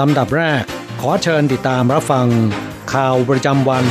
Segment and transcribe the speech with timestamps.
[0.00, 0.62] ลำดับแรก
[1.00, 2.26] ขอเชิญติดตามรับฟัง
[2.92, 3.84] ข่าวประจำวัน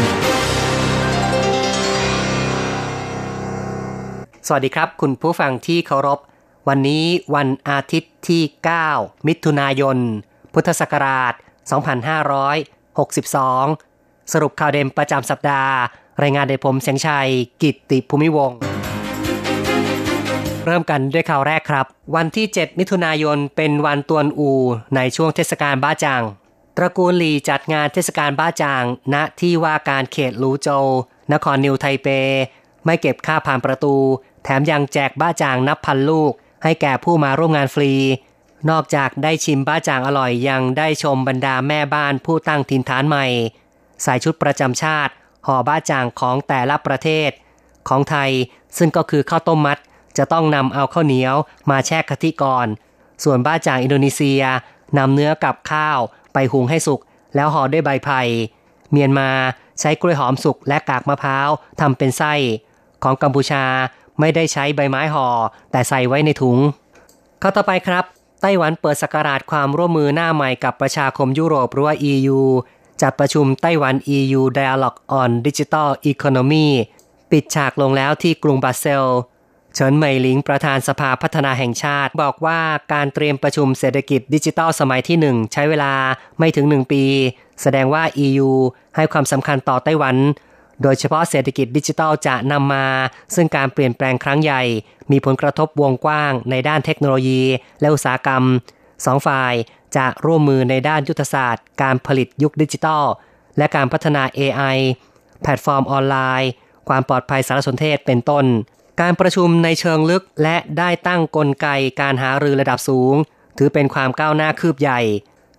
[4.47, 6.19] สวัสดีครับ คุณผู้ฟังที่เคารพ
[6.67, 8.41] วันนี้วันอาทิตย์ที่
[8.85, 9.97] 9 มิถุนายน
[10.53, 11.33] พุทธศักราช
[13.01, 15.73] 2562 สรุปข่าวเด่นประจำสัปดาห์
[16.23, 17.29] รายงานโดยผมเสียงชัย
[17.61, 18.74] กิตติภูมิวงศ์
[20.65, 21.85] เริ่มกันด้วยข่าวแรกครับ
[22.15, 24.51] วันที่ 7 มิถุนายนเป็นวันตวนอู
[24.95, 26.23] ในช่วงเทศกาลบ้าจาง
[26.77, 30.85] ตระกูลหลีจัดงานเทศกาลบ้าจาง ณที่ว่าการเขตลูโจว
[31.33, 32.07] นครนิวไทเป
[32.85, 33.95] ไม่เก็บค่าผ่านประตู
[34.43, 36.31] แถมยังแจกบ้าจางนับพันลูก
[36.63, 37.93] ให้แก่ผู้มาร่วมงานฟรี
[38.69, 43.25] นอกจากได้ชิมบ้าจางอร่อยยังได้ชมบรรดาแม่บ้านผู้ตั้งถิ่นฐานใหม่
[44.03, 45.13] ใส่ชุดประจำชาติ
[45.47, 47.29] ห่อบ้าจางของแต่ละประเทศ
[47.89, 48.31] ของไทย
[48.77, 49.77] ซึ่งก็คือข้าวต้มมัด
[50.17, 51.35] จะต้องนำเอาข้าวเหนียว
[51.69, 52.67] มาแช่กะทิก่อน
[53.23, 54.41] ส่วนบ้าจางอินโดนีเซีย
[54.97, 55.99] นำเนื้อกับข้าว
[56.33, 56.99] ไปหุงให้สุก
[57.35, 58.21] แล้วห่อด้วยใบไผ่
[58.91, 59.29] เมียนมา
[59.79, 61.49] ใช้กล้วยหอมสุกและกากมะพร้าว
[61.79, 62.33] ทำเป็นไส้
[63.03, 63.63] ของกัมพูชา
[64.19, 65.27] ไม่ได้ใช้ใบไม้ห่อ
[65.71, 66.57] แต่ใส่ไว้ในถุง
[67.39, 68.05] เข้าต่อไปครับ
[68.41, 72.39] ไต้หวันเปิดสกราชความร่วมมือหน้าใหม่กับประชาคมยุโรปหรือว่า EU
[73.01, 76.67] จัดประชุมไต้หวัน EU Dialogue on Digital Economy
[77.31, 79.05] ปิดฉากลงแล้วที่กรุงบรัสเซล
[79.75, 82.59] เฉินเหมยหลิงประธานสภาพัฒนาแห่งชาติ บอกว่า
[82.93, 85.93] การเตรียมประชุมเศรษฐกิจดิจิทัลสมัยที่ 1 ใช้เวลา
[86.39, 87.03] ไม่ถึง 1 ปี
[87.61, 88.49] แสดงว่า EU
[88.95, 90.15] ให้ความสำคัญต่อไต้หวัน
[90.81, 92.85] โดยเฉพาะเศรษฐกิจดิจิทัลจะนำมา
[93.35, 94.63] ซึ่งการเปลี่ยนแปลงครั้งใหญ่
[95.11, 97.41] มีผลกระทบวงกว้าง ในด้านเทคโนโลยี
[97.81, 98.43] และอุตสาหกรรม
[99.05, 99.53] สองฝ่าย
[99.97, 103.03] จะร่วมมือในด้านยุทธศาสตร์ การผลิตยุคดิจิทัล
[103.57, 104.77] และการพัฒนา AI
[105.41, 106.51] แพลตฟอร์มออนไลน์
[106.89, 108.45] ความปลอดภัยสารสนเทศเป็นต้น
[109.01, 111.67] การประชุมในเชิงลึกและได้ตั้งกลไก
[112.01, 113.15] การหารือระดับสูง
[113.57, 114.99] ถือเป็นความก้าวหน้าคืบใหญ่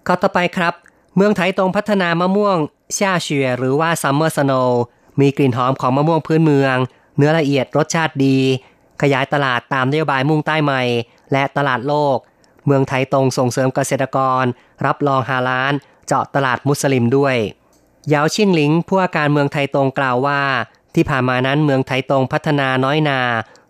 [0.06, 0.74] ข้อต่อไปครับ
[1.16, 2.58] เมืองไทยตรงพัฒนามะม่วง
[2.97, 4.53] 夏雪 หรือว่า summer snow
[5.20, 6.76] มีกลิ่นหอมของมะม่วงพื้นเมือง
[7.16, 8.38] เนื้อละเอียดรสชาติดี
[9.02, 10.82] ขยายตลาดตามนโยบายมุ่งใต้ใหม่
[11.32, 12.16] และตลาดโลก
[12.66, 14.44] เมืองไทยตรงส่งเสริมเกษตรกร
[14.86, 15.72] รับรองฮาลาน
[16.06, 17.36] เจาะตลาดมุสลิมด้วย
[18.12, 20.41] ยาวชิ่งหลิงผู้ว่าการเมืองไทยตรงกล่าวว่า
[20.97, 23.21] ที่ผ่านมานั้นเมืองไทยตรงพัฒนาน้อยนา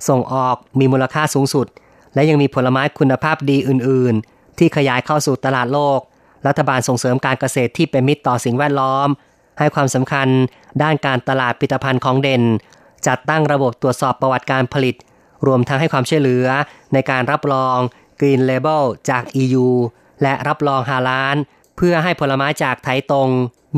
[0.08, 1.66] ส่งออกมีมูลค่าสูงสุด
[2.14, 6.00] และยังมีผลไม้คุณภาพดีอื่น ๆ ที่ขยายเข้าสู่ตลาดโลก
[6.46, 9.08] รัฐบาลส่งเสริมการเกษตรที่เป็นมิตรต่อสิ่งแวดล้อม
[9.58, 10.28] ให้ความสำคัญ
[10.82, 12.42] ด้านการตลาดผลิตภัณฑ์ของเด่น
[13.06, 14.94] จัดตั้งระบบตรวจสอบประวัติการผลิต
[15.46, 16.46] รวมทั้งให้ความช่วยเหลือ
[16.92, 17.78] ในการรับรอง
[18.20, 19.66] Green Label จาก EU
[20.22, 21.36] และรับรองฮาลาน
[21.76, 23.30] เพื่อให้ผลไม้จากไทตรง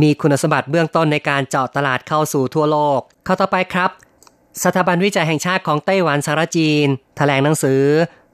[0.03, 3.91] มีคุณสมบัติเบื้องต้นในการเจาะตลาดเข้าสู่ทั่วโลก เข้าต่อไปครับ
[4.65, 6.87] สถาบันวิจัยแห่งชาติของไต้หวันสารจีน
[7.17, 7.83] แถลงหนังสือ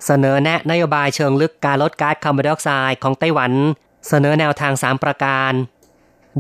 [0.07, 3.53] เสนอแนะนโยบายเชิงลึกการลดก๊าซคาร์บอนไดออกไซด์ของไต้หวัน
[4.09, 5.53] เสนอแนวทาง 3 ประการ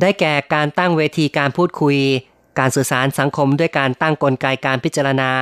[0.00, 1.98] ได้แก่การตั้งเวทีการพูดคุย
[2.58, 5.32] การสื่อสารสังคมด้วยการตั้งกลไกการพิจารณา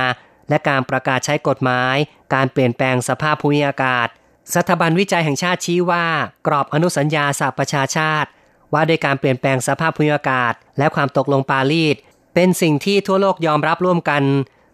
[0.49, 1.95] และการประกาศใช้กฎหมาย
[2.33, 4.07] การเปลี่ยนแปลงสภาพภูมิอากาศ
[4.55, 6.05] สถาบันวิจัยแห่งชาติชี้ว่า
[6.47, 8.29] กรอบอนุสัญญาสหประชาชาติ
[8.73, 11.95] ว่าด้วยการเปลี่ยนแปลงสภาพภูมิอากาศ และความตกลงปารีส
[12.33, 14.23] เป็นสิ่งที่ทั่วโลกยอมรับร่วมกัน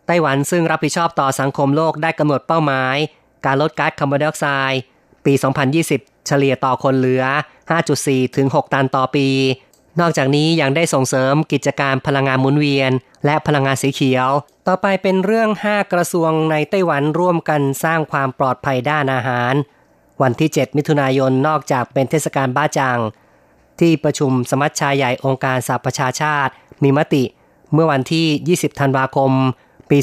[0.08, 2.96] ไต้หวันซึ่งรับผิดชอบต่อสังคมโลกได้กำหนดเป้าหมาย
[3.46, 4.82] การลดก๊าซคาร์บอนไดออกไซด์
[5.26, 5.34] ปี
[5.80, 7.24] 2020 เฉลี่ยต่อคนเหลือ
[7.80, 9.28] 5.4 ถึง 6 ตันต่อปี
[10.00, 12.92] นอกจากนี้ยังได้ส่งเสริมกิจการพลังงานหมุนเวียน
[13.26, 14.30] และพลังงานสีเขียว
[14.68, 19.54] ต่อไปเป็นเรื่อง 5 กระทรวงในไต้หวันร่วมกันสร้างความปลอดภัยด้านอาหาร
[20.22, 23.00] วันที่ 7 มิถุนายนนอกจากเป็นเทศกาลบ้าจัง
[23.80, 26.52] ที่ประชุมสมัชชาใหญ่องค์การสหประชาชาติ
[26.84, 27.24] มีมติ
[27.74, 29.32] เมื่อวันที่ 20 ธันวาคม
[29.90, 29.98] ปี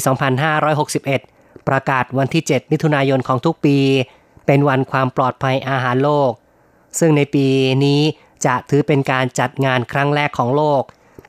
[0.81, 3.77] 2561 ประกาศวันที่ 7 มิถุนายนของทุกปี
[4.45, 6.31] เป็นวันความปลอดภัยอาหารโลก
[6.99, 7.45] ซึ่งในปี
[7.85, 8.01] นี้
[8.45, 10.83] จะถือเป็นการจัดงานครั้งแรกของโลก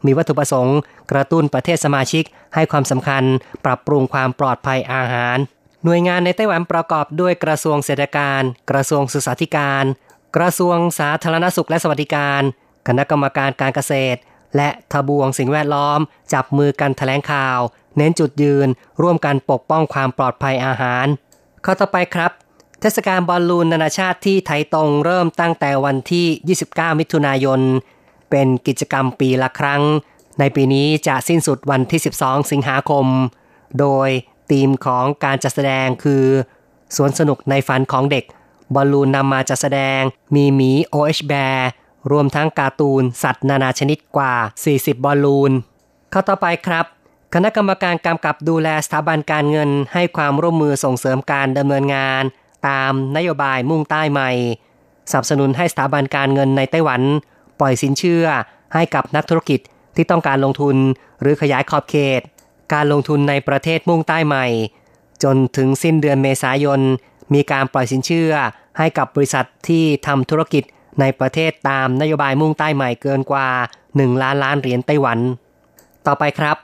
[0.06, 0.78] มีวัตถุประสงค์
[1.12, 2.24] กระตุ้นประเทศสมาชิก
[2.54, 3.24] ให้ความสำคัญ
[3.64, 5.38] ปรับปรุงความปลอดภัยอาหาร
[5.84, 9.84] หน่วยงานในไต้หวันประกอบด้วยกระทรวงเศรษฐการ กระทรวงศึกษาธิการ
[10.36, 12.42] กระทรวงสาธารณสุขและสวัสดิการ
[12.88, 14.18] คณะกรรมการการเกษตร
[14.56, 16.00] และทบวงสิ่งแวดล้อม
[16.32, 17.58] จับมือกันแถลงข่าว
[17.96, 18.68] เน้นจุดยืน
[19.02, 21.06] ร่วมกันปกป้องความปลอดภัยอาหาร
[21.64, 22.30] ข้อต่อไปครับ
[22.80, 27.60] เทศกาลบอลลูนนานาชาติที่ไทตงเริ่มตั้งแต่วันที่ 29 มิถุนายน
[28.30, 29.82] เป็นกิจกรรมปีละครั้ง
[30.38, 33.06] ในปีนี้จะสิ้นสุดวันที่ 12 สิงหาคม
[33.80, 34.08] โดย
[34.50, 36.24] ธีมของการจัดแสดงคือ
[36.96, 38.24] สวนสนุกในฝันของเด็ก
[38.74, 40.00] บอลลูนนำมาจัดแสดง
[40.34, 41.58] มีหมี OH Bear
[42.10, 44.34] รวมทั้งการ์ตูน สัตว์นานาชนิดกว่า
[44.70, 45.52] 40 บอลลูน
[46.12, 46.86] ข้อต่อไปครับ
[47.34, 52.24] คณะกรรมการกำกับดูแลสถาบันการเงินให้ความร่วมมือส่งเสริมการดำเนินงาน
[52.68, 54.30] ตามนโยบายมุ่งใต้ใหม่
[55.10, 57.02] สนับสนุนให้สถาบันการเงินในไต้หวัน
[57.60, 58.24] ปล่อยสินเชื่อ
[58.74, 59.60] ให้กับนักธุรกิจ
[59.96, 60.76] ที่ต้องการลงทุน
[61.20, 62.20] หรือขยายขอบเขต
[62.74, 64.46] การลงทุนในประเทศมุ่งใต้ใหม่
[65.22, 66.80] จนถึงสิ้นเดือนเมษายน
[67.34, 68.32] มีการปล่อยสินเชื่อ
[68.78, 70.64] ให้กับบริษัทที่ทำธุรกิจ
[71.00, 73.48] ในประเทศตามนโยบายมุ่งใต้ใหม่เกินกว่า
[73.86, 75.18] 1 ล้านล้านเหรียญไต้หวัน
[76.06, 76.56] ต่อไปครับ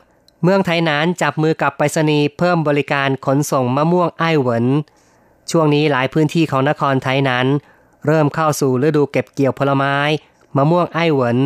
[0.43, 4.67] เมืองไทยนานจับมือกับไปรษณีย์เพิ่มบริการขนส่งมะม่วงไอ้เหวิน
[5.51, 7.47] ช่วงนี้หลายพื้นที่ของนครไทยนั้น
[8.07, 9.97] เริ่มเข้าสู่ฤดูเก็บเกี่ยวผลไม้
[10.57, 11.37] มะม่วงไอ้หวน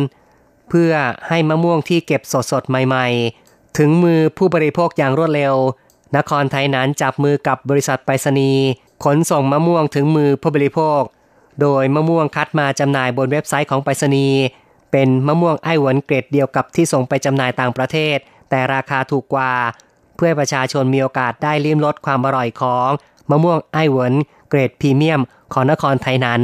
[0.69, 0.91] เพื่อ
[1.27, 5.55] ให้มะม่วงที่เก็บสดๆใหม่ๆ ถึงมือผู้บริโภคอย่างรวดเร็ว
[6.17, 8.65] นครไทยนั้นจับมือกับบริษัทไปรษณีย์
[9.03, 11.01] ขนส่งมะม่วงถึงมือผู้บริโภค
[11.61, 14.39] โดยมะม่วงคัดมาจำหน่ายบนเว็บไซต์ของไปรษณีย์
[14.91, 18.17] เป็นมะม่วงไอ้หวนเกรดเดียวกับที่ส่งไปจำหน่ายต่างประเทศ
[18.49, 19.53] แต่ราคาถูกกว่า
[20.15, 22.89] เพื่อประชาชนมีโอกาสได้ลิ้มรสความอร่อยของ
[23.29, 24.13] มะม่วงไอ้หวน
[24.49, 25.21] เกรดพรีเมียม
[25.53, 26.41] ของนครไทยนั้น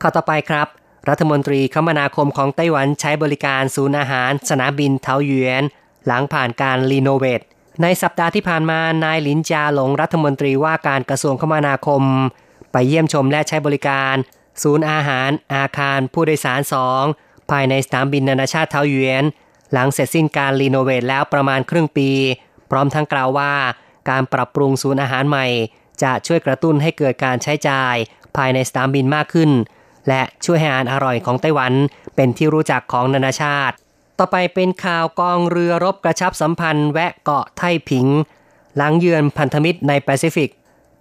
[0.00, 0.68] ข้อต่อไปครับ
[1.08, 5.62] รัฐมนตรีคมนาคมของไต้หวันใช้บริการศูนย์อาหาร สนามบินเทาหยวน
[6.06, 7.40] หลังผ่านการรีโนเวท
[7.82, 12.02] ในสัปดาห์ที่ผ่านมานายหลินจาหลงรัฐมนตรีว่าการกระทรวงคมนาคม
[12.72, 14.14] ไปเยี่ยมชมและใช้บริการ
[14.62, 17.04] ศูนย์อาหาร อาคารผู้โดยสารสอง
[17.50, 19.24] ภายในสนามบินนานาชาติเทาหยวน
[19.72, 22.10] หลังเสร็จสิ้นการรีโนเวทแล้วประมาณครึ่งปี
[22.70, 23.52] พร้อมทั้งกล่าวว่า
[24.10, 25.46] การปรับปรุงศูนย์อาหารใหม่
[26.02, 27.94] จะช่วยกระตุ้นให้เกิดการใช้จ่าย
[28.36, 29.50] ภายในสนามบินมากขึ้น
[30.08, 31.72] และช่วยให้อาหารอร่อยของไต้หวัน
[32.16, 33.74] เป็นที่รู้จักของนานาชาติ
[34.18, 38.06] ต่อไปเป็นข่าวกองเรือรบกระชับสัมพันธ์ แวะเกาะไทผิง
[38.76, 40.50] หลังเยือนพันธมิตรในแปซิฟิก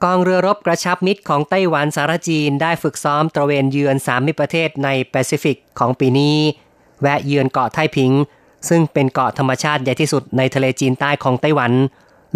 [0.03, 6.37] กองเรือรบกระชับมิตรของไต้หวันสารจีนได้ฝึกซ้อมตระเวนเยือนสามมิตรประเทศในแปซิฟิกของปีนี้
[7.01, 8.11] แวะเยือนเกาะไทผิง
[8.69, 11.71] ซึ่งเป็นเกาะธรรมชาติใหญ่ที่สุดในทะเลจีนใต้ของไต้หวัน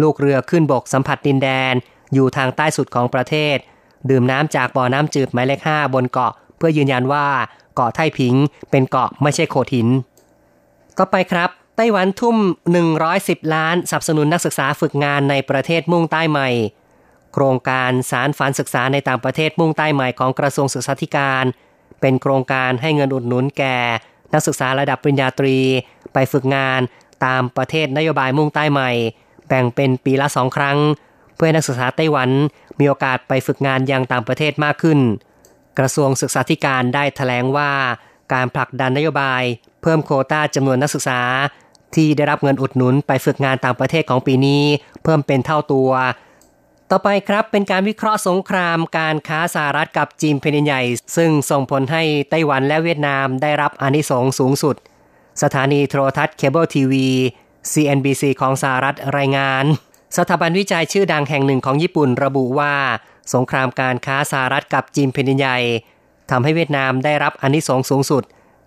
[0.02, 1.74] ลูกเรือขึ้นบกสัมผัสดินแดน
[2.14, 3.56] อยู่ทางใต้สุดของประเทศ
[4.10, 7.26] ดื่มน้ำจากบ่อน้ำจืดหมายเลขห้าบนเกาะ เพื่อยืนยันว่า
[7.74, 8.34] เกาะไทผิง
[8.70, 9.88] เป็นเกาะไม่ใช่โขดหิน
[10.98, 12.36] ต่อไปครับ ไต้หวันทุ่ม
[12.94, 16.48] 110 ล้านสนับสนุนนักศึกษาฝึกงานในประเทศมุ่งใต้ใหม่
[17.32, 21.44] โครงการสารฝันศึกษาในต่างประเทศมุ่งใต้ใหม่ของกระทรวงศึกษาธิการ
[22.00, 23.78] เป็นโครงการให้เงินอุดหนุนแก่
[24.34, 25.56] นักศึกษาระดับปริญญาตรี
[26.12, 26.80] ไปฝึกงาน
[27.24, 28.90] ตามประเทศนโยบายมุ่งใต้ใหม่
[29.48, 30.78] แบ่งเป็นปีละสองครั้ง
[31.42, 32.30] พื่อให้นักศึกษาไต้หวัน
[32.78, 34.98] มีโอกาสไปฝึกงานยังต่างประเทศมากขึ้น
[35.78, 37.70] กระทรวงศึกษาธิการได้แถลงว่า
[38.32, 39.42] การผลักดันนโยบาย
[39.82, 41.20] เพิ่มโควต้าจำนวนนักศึกษา
[41.94, 44.62] ที่ได้รับเงินอุดหนุนไปฝึกงานต่างประเทศของปีนี้
[45.02, 45.90] เพิ่มเป็นเท่าตัว
[46.90, 50.82] ต่อไปครับเป็นการวิเคราะห์สงครามการค้าสหรัฐกับจีนแผ่นดินใหญ่
[51.16, 54.76] ซึ่งส่งผลให้ไต้หวันและเวียดนามได้รับอานิสงส์สูงสุด
[55.42, 57.08] สถานีโทรทัศน์เคเบิลทีวี
[57.72, 59.64] CNBC ของสหรัฐรายงาน
[60.16, 62.74] สถาบันวิจัยชื่อดังแห่งหนึ่งของญี่ปุ่นระบุว่า
[63.34, 65.58] สงครามการค้าสหรัฐกับจีนแผ่นใหญ่
[66.30, 68.22] ทำให้เวียดนามได้รับอานิสงส์สูงสุด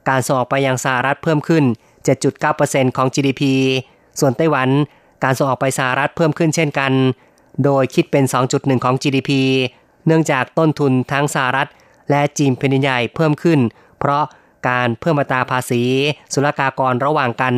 [0.10, 1.64] การส่งออกไปยังสหรัฐเพิ่มขึ้น
[2.30, 3.42] 7.9%ของ GDP
[4.20, 4.70] ส่วนไต้หวัน
[5.24, 6.92] การส่งออกไปสหรัฐเพิ่มขึ้นเช่นกัน
[7.64, 8.24] โดยคิดเป็น
[8.54, 9.32] 2.1 ของ GDP
[10.08, 11.70] เนื่องจากต้นทุนทั้งสหรัฐ
[12.10, 13.60] และจีนแผ่นใหญ่เพิ่มขึ้น
[14.00, 14.24] เพราะ
[14.70, 15.82] การเพิ่มอัตราภาษี
[16.34, 17.56] ศุลกากรระหว่างกัน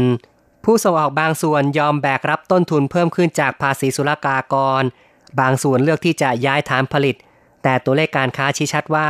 [0.70, 4.84] ผู้ส่งออกบางส่วนยอมแบกรับต้นทุนเพิ่มขึ้นจากภาษีศุลกากร
[5.40, 7.16] บางส่วนเลือกที่จะย้ายฐานผลิต
[7.64, 9.10] แต่ตัวเลขการค้าชี้ชัดว่า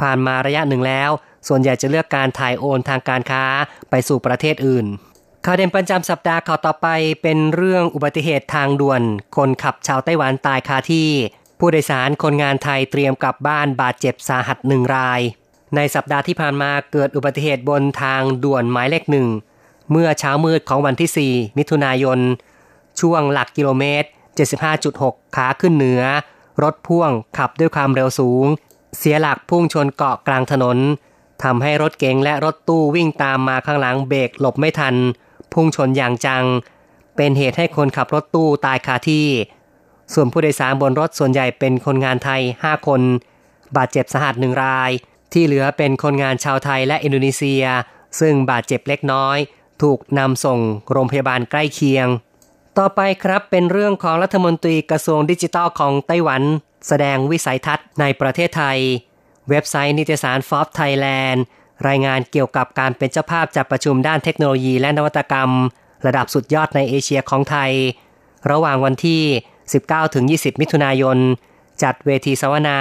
[0.00, 1.10] ผ่านมาระยะหนึ่งแล้ว
[1.48, 3.44] ส่วนใหญ่จะเลือกการถ่ายโอนทางการค้า
[3.90, 4.86] ไปสู่ประเทศอื่น
[5.44, 6.88] ข่าวเด่นประจำสัปดาห์ข่าวต่อไป
[7.22, 9.02] เป็นเรื่องอุบัติเหตุทางด่วน
[9.36, 11.08] คนขับชาวไต้หวันตายคาที่
[11.58, 15.20] ผู้โดยสารคนงานไทยเตรียมกลับบ้านบาดเจ็บสาหัสหนึ่งราย
[15.76, 19.28] ในสัปดาห์ที่ผ่านมาเกิดอุบัติเหตุบนทางด่วนหมายเลขหนึ่ง
[19.90, 22.18] เมื่อเช้ามืดของวันที่ 4 มิถุนายน
[23.00, 24.08] ช่วงหลักกิโลเมตร
[24.70, 26.02] 75.6 ขาขึ้นเหนือ
[26.62, 28.46] รถพ่วงขับด้วยความเร็วสูง
[28.98, 30.78] เสียหลักพุ่งชนเกาะกลางถนน
[31.44, 34.94] ทำให้รถเก๋งและรถตู้วิ่งตามมาข้างหลังเบรกหลบไม่ทัน
[35.52, 36.44] พุ่งชนอย่างจัง
[37.16, 39.26] เป็นเหตุให้คนขับรถตู้ตายคาที่
[40.12, 43.00] ส่วนผู้โดยสารบนรถส่วนใหญ่เป็นคนงานไทย 5 คน
[43.76, 44.90] บาดเจ็บสาหัสหนึ่งราย
[45.32, 47.64] ที่เหลือเป็นคนงานชาวไทยและอินโดนีเซีย
[48.20, 49.38] ซึ่งบาดเจ็บเล็กน้อย
[49.84, 50.60] ถูกนำส่ง
[50.92, 52.06] โรงพยาบาลใกล้เคียง
[52.78, 56.42] ต่อไปครับเป็นเรื่องของรัฐมนตรีกระทรวงดิจิทัลของไต้หวัน
[56.88, 58.78] แสดงวิสัยทัศน์ในประเทศไทย
[59.50, 61.42] เว็บไซต์นิตยสารฟอ b ไทยแลนด์
[61.88, 65.50] รายงานเกี่ยวกับการเป็นเจ้าภาพจัดประชุมด้านเทคโนโลยีและนวัตกรรม
[66.06, 67.72] ระดับสุดยอดในเอเชียของไทย
[68.50, 69.22] ระหว่างวันที่
[70.50, 71.18] 19-20 มิถุนายน
[71.82, 72.78] จัดเวทีเสวนา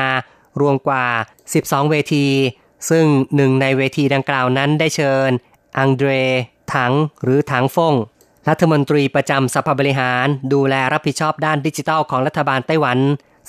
[0.61, 1.05] รวมกว่า
[1.47, 2.25] 12 เวที
[2.89, 3.05] ซึ่ง
[3.35, 5.29] หนึ่งในเวทีดังกล่าวนั้นได้เชิญ
[5.77, 6.09] อังเดร
[6.75, 7.93] ถังหรือถังฟง
[8.49, 12.97] รัฐมนตรีประจำสภาบริหาร ดูแลรับผิดชอบด้านดิจิทัลของรัฐบาลไต้หวัน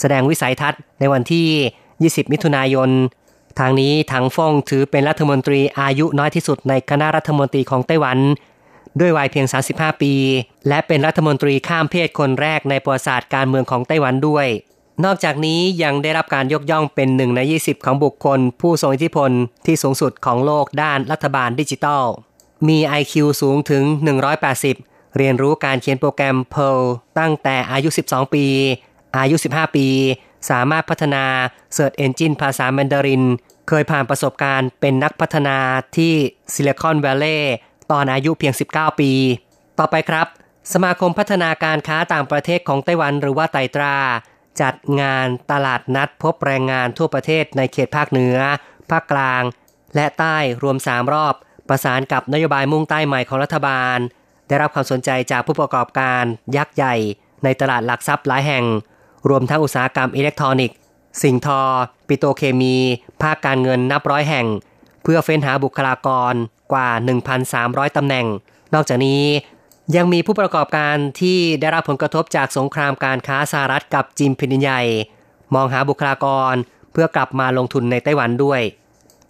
[0.00, 1.46] แสดงวิสัยทัศน์ในวันที่
[1.90, 2.90] 20 มิถุนายน
[3.58, 8.18] ทางนี้ถังฟงถือเป็นรัฐมนตรีอายุน้อยที่สุดในคณะรัฐมนตรีของไต้หวัน
[9.00, 10.12] ด้วยวัยเพียง 35 ปี
[10.68, 14.46] และเป็นรัฐมนตรีข้ามเพศคนแรกในประวัติศาสตร์การเมืองของไต้หวันด้วย
[15.04, 19.30] นอกจากนี้ยังได้รับการยกย่องเป็นหนึ่งใน 20 ของบุคคล ผู้ทรงอิทธิพล
[19.66, 22.04] ที่สูงสุดของโลกด้านรัฐบาลดิจิทัล
[22.68, 23.84] มี IQ สูงถึง
[24.50, 26.80] 180 เรียนรู้การเขียนโปรแกรม Perl
[27.18, 28.46] ตั้งแต่อายุ 12 ปี
[29.18, 29.86] อายุ 15 ปี
[30.50, 31.24] สามารถพัฒนา
[31.76, 33.24] Search Engine ภาษาแมนดาริน
[33.68, 35.56] เคยผ่านประสบการณ์เป็นนักพัฒนา
[35.96, 36.12] ที่
[36.54, 37.54] ซิลิคอนแวลลย์
[37.90, 39.12] ตอนอายุเพียง 19 ปี
[39.78, 40.26] ต่อไปครับ
[40.72, 43.96] สมาคมพัฒนาการค้าต่างประเทศของไต้หวันหรือว่าไตตรา
[44.60, 48.36] จัดงานตลาดนัดพบแรงงานทั่วประเทศในเขตภาคเหนือ
[48.90, 49.42] ภาคกลาง
[49.94, 51.34] และใต้รวม 3 รอบ
[51.68, 53.98] ประสานกับนโยบายมุ่งใต้ใหม่ของรัฐบาล
[54.48, 56.22] ได้รับความสนใจจากผู้ประกอบการ
[56.56, 56.94] ยักษ์ใหญ่
[57.44, 58.64] ในตลาดหลักทรัพย์หลายแห่ง
[59.28, 60.76] รวมทั้งอุตสาหกรรมอิเล็กทรอนิกส์
[61.22, 61.60] สิ่งทอ
[62.08, 62.76] ปิโตเคมี
[63.22, 64.46] ภาคการเงินนับร้อยแห่ง
[65.02, 66.34] เพื่อเฟ้นหาบุคลากร
[66.72, 66.88] กว่า
[67.42, 68.26] 1,300 ตำแหน่ง
[68.74, 69.24] นอกจากนี้
[69.96, 74.82] ยังมีผู้ประกอบการที่ได้รับผลกระทบจากสงครามการค้าสหรัฐกับจีนแผ่นใหญ่
[75.54, 76.54] มองหาบุคลากร
[76.92, 78.60] เพื่อกลับมาลงทุนในไต้หวันด้วย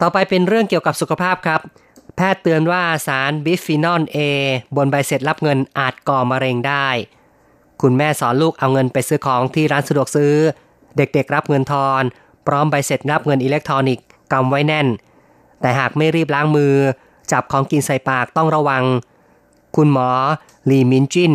[0.00, 1.60] ต่อไปเป็นเรื่องเกี่ยวกับสุขภาพครับ
[2.16, 4.18] แพทย์เตือนว่าสารบิสฟีนอลเอ
[4.76, 6.88] บนใบเสร็จรับเงินอาจก่อมะเร็งได้
[7.82, 10.34] คุณแม่สอนลูกเอาเงินไปซื้อของที่ร้านสะดวกซื้อ
[10.96, 12.02] เด็กๆรับเงินทอน
[12.46, 14.86] พร้อมใบเสร็จรับเงินอิเล็กทรอนิกส์กำไว้แน่น
[15.60, 16.74] แต่หากไม่รีบล้างมือ
[17.32, 18.84] จับของกินใส่ปากต้องระวัง
[19.76, 20.10] คุณหมอ
[20.70, 21.32] ลีมินจิน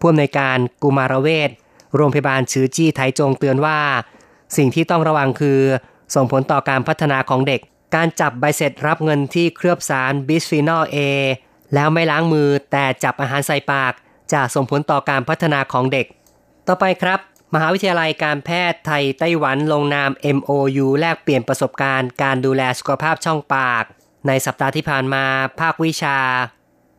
[0.00, 1.50] ผู้อำนวยการกุมารเวช
[1.96, 3.78] โรงพยาบาลชือจี้ไทจงเตือนว่า
[4.56, 5.60] สิ่งที่ต้องระวังคือ
[6.14, 7.60] ส่งผลต่อการพัฒนาของเด็ก
[7.94, 10.98] การจับใบเสร็จรับเงินที่เคลือบสารบิสฟีนอลเอ
[11.74, 13.92] แล้วไม่ล้างมือแต่จับอาหารใส่ปาก
[14.32, 16.06] จะส่งผลต่อการพัฒนาของเด็ก
[16.68, 17.20] ต่อไปครับ
[17.54, 23.84] มหาวิทยาลัยการแพทย์ไทยไต้หวันลงนาม MOU แลกเปลี่ยนประสบการณ์ การดูแลสุขภาพช่องปาก
[24.26, 25.24] ในสัปดาห์ที่ผ่านมา
[25.60, 26.18] ภาควิชา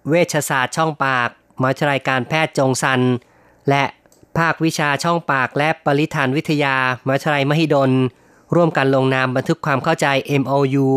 [0.09, 1.29] เวชศาสตร์ช่องปาก
[1.59, 3.01] มหาวิทยาลัยการแพทย์จงซัน
[3.69, 3.83] และ
[4.37, 7.91] ภาควิชาช่องปากและปริธานวิทยามหาวิทยาลัยมหิดล
[8.55, 10.07] ร่วมกันลงนามบันทึกความเข้าใจ
[10.41, 10.87] MOU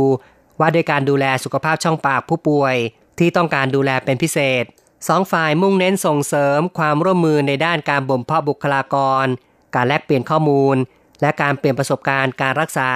[0.61, 2.75] ว่าด้วยการดูแลสุขภาพช่องปากผู้ป่วย
[3.19, 4.65] ที่ต้องการดูแลเป็นพิเศษ
[5.09, 9.27] สองฝ่ายมุ่งเน้นส่งเสริมความร่วมมือในด้านการบ่มเพาะบุคลากร
[9.75, 10.77] การแลกเปลี่ยนข้อมูล
[11.21, 12.91] และการเปลี่ยนประสบการณ์การรักษา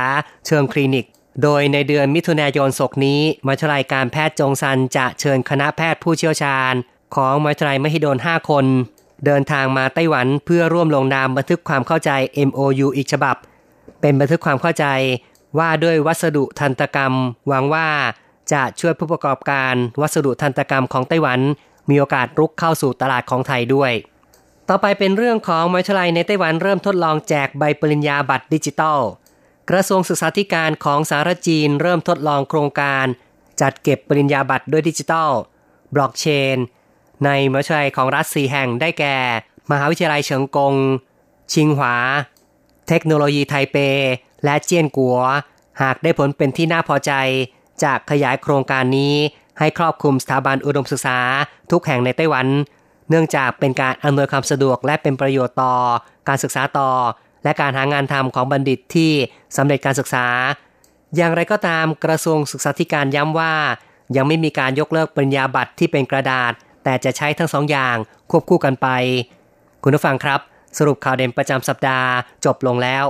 [0.47, 1.07] เชิงคลินิก
[1.43, 6.73] โดยในเดือนมิถุนายนศกนี้มหาวิทยาลัยการแพทย์จงซันจะเชิญคณะแพทย์ผู้เชี่ยวชาญ
[7.17, 8.65] ของมหาวิทยาลัยมหิดล 5 คน
[9.27, 12.11] เดินทางมาไต้หวันเพื่อร่วมลงนามบันทึกความเข้าใจ
[12.49, 13.37] MOU อีกฉบับ
[14.01, 14.87] เป็นบันทึกความเข้าใจ
[15.59, 17.13] ว่าด้วยวัสดุทันตกรรม
[17.49, 17.89] หวังว่า
[18.53, 21.41] จะช่วยผู้ประกอบการวัสดุทันตกรรมของไต้หวัน
[21.91, 23.93] มีโอกาสรุกเข้าสู่ตลาดของไทยด้วย
[24.69, 29.01] ต่อไปเป็นเรื่องของมหาวิทยาลัยในไต้หวันเริ่มทดลองแจกใบปริญญาบัตรดิจิตอล
[29.71, 33.07] กระทรวงศึกษาธิการของสารจีนเริ่มทดลองโครงการ
[33.61, 35.31] จัดเก็บปริญญาบัตรด้วยดิจิตอล
[35.95, 36.57] บล็อกเชน
[37.25, 39.17] ในมหาวิทยาลัยของรัฐสี่แห่งได้แก่
[39.71, 40.75] มหาวิทยาลัยเฉิงกง
[41.53, 41.95] ชิงหวา
[42.89, 43.77] เทคโนโลยีไทเป
[44.45, 45.19] และเจียนกัว
[45.83, 47.13] หากได้ผลเป็นที่น่าพอใจ
[47.83, 49.15] จะขยายโครงการนี้
[49.59, 51.19] ให้ครอบคลุมสถาบันอุดมศึกษา
[51.71, 52.47] ทุกแห่งในไต้หวัน
[53.11, 55.75] เนื่องจากเป็นการอำนวยความสะดวกและเป็นประโยชน์ต่อ
[56.29, 56.91] การศึกษาต่อ
[57.45, 59.13] และการหางานทำของบัณฑิตที่
[59.57, 60.27] สำเร็จการศึกษา
[61.17, 63.55] อย่างไรก็ตามกระทรวงศึกษาธิการย้ำว่า
[64.17, 66.53] ยังไม่มีการยกเลิกปริญญาบัตรที่เป็นกระดาษ
[66.85, 67.97] แต่จะใช้ทั้งสองอย่าง
[68.31, 68.89] ควบคู่กันไป
[69.83, 70.41] คุณผู้ฟังครับ
[70.79, 72.11] สรุปข่าวเด่นประจำสัปดาห์
[72.45, 73.05] จบลงแล้ว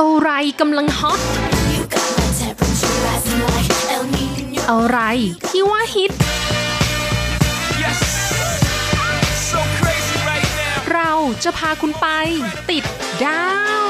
[0.00, 0.30] อะไร
[0.60, 1.20] กำลังฮอต
[4.70, 4.98] อะไร
[5.48, 6.12] ที่ว่าฮิต
[11.44, 12.06] จะพาคุณไป
[12.70, 12.84] ติด
[13.24, 13.46] ดา
[13.84, 13.88] ว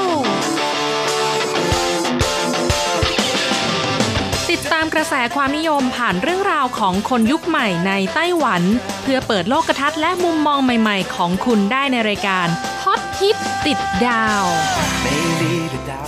[4.51, 8.63] ติดตามกระแสความนิยมผ่านเรื่องราวของคนยุคใหม่ในไต้หวัน
[9.03, 12.47] เพื่อเปิดโลกทัศน์และมุมมองใหม่ๆ ของคุณได้ในรายการ
[12.85, 13.37] ฮอตฮิต
[13.67, 14.45] ติดดาว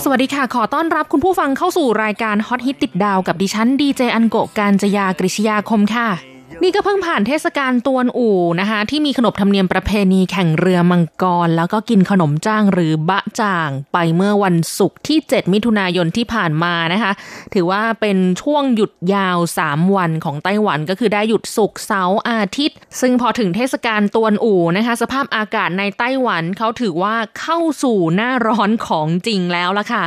[0.03, 6.09] สวัสดีค่ะ ขอต้อนรับคุณผู้ฟังเข้าสู่รายการฮอตฮิตติดดาวกับดิฉันดีเจอันโกการจยากริชยาคมค่ะ
[6.63, 17.13] นี่ก็เพิ่งผ่านเทศกาลตวนอู่นะคะ ที่มีขนบธรรมเนียมประเพณีแข่งเรือมังกร แล้วก็กินขนมจ้างหรือบะจ่าง ไปเมื่อวันศุกร์ที่ 7 มิถุนายนที่ผ่านมานะคะ
[17.55, 30.05] ถือว่าเป็นช่วงหยุดยาว 3 วันของไต้หวันก็คือได้หยุดศุกร์เสาร์อาทิตย์ ซึ่งพอถึงเทศกาลตวนอู่นะคะ สภาพอากาศในไต้หวันเขาถือว่าเข้าสู่หน้าร้อนของจริงแล้วละค่ะ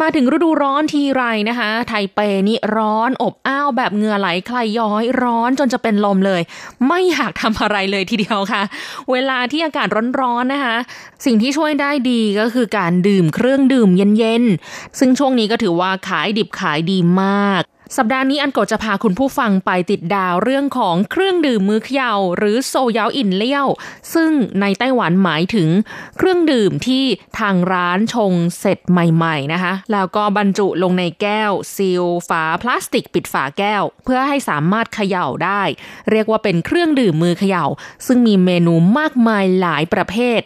[0.00, 6.42] มาถึงฤดูร้อนทีไรนะคะ ไทเปนี่ร้อนอบอ้าวแบบเหงื่อไหลใครย้อยร้อนจนจะเป็นลมเลย
[6.88, 8.62] ไม่อยากทำอะไรเลยทีเดียวค่ะ
[9.10, 9.88] เวลาที่อากาศ
[10.20, 10.76] ร้อนๆนะคะ
[11.24, 17.62] สิ่งที่ช่วยได้ดีก็คือการดื่มเครื่องดื่มเย็นๆ ซึ่งช่วงนี้ก็ถือว่าขายดิบขายดีมาก
[17.94, 23.66] สัปดาห์นี้อันโกจะพาคุณผู้ฟังไปติดดาวเรื่องของเครื่องดื่มมือเขย่าหรือโซยาวอินเลี้ยว
[24.14, 25.68] ซึ่งในไต้หวันหมายถึง
[26.16, 27.04] เครื่องดื่มที่
[27.38, 35.62] ทางร้านชงเสร็จใหม่ ๆนะคะ แล้วก็บรรจุลงในแก้ว ซีลฝาพลาสติกปิดฝาแก้ว เพื่อให้สามารถเขย่าได้
[36.10, 37.64] เรียกว่าเป็นเครื่องดื่มมือเขย่า
[38.06, 40.40] ซึ่งมีเมนูมากมายหลายประเภท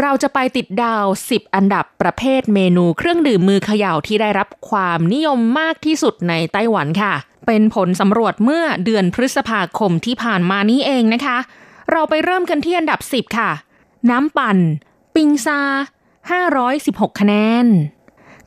[0.00, 7.14] เราจะไปติดดาว 10 อันดับประเภทเมนูเครื่องดื่มมือเขย่าที่ได้รับความนิยมมากที่สุดในไต้หวันค่ะ
[7.46, 11.38] เป็นผลสำรวจเมื่อเดือนพฤษภาคมที่ผ่านมานี้เองนะคะ
[11.90, 13.50] เราไปเริ่มกันที่อันดับ 10 ค่ะ
[14.10, 14.58] น้ำปั่น
[15.14, 15.60] ปิงซา
[16.40, 17.66] 516 คะแนน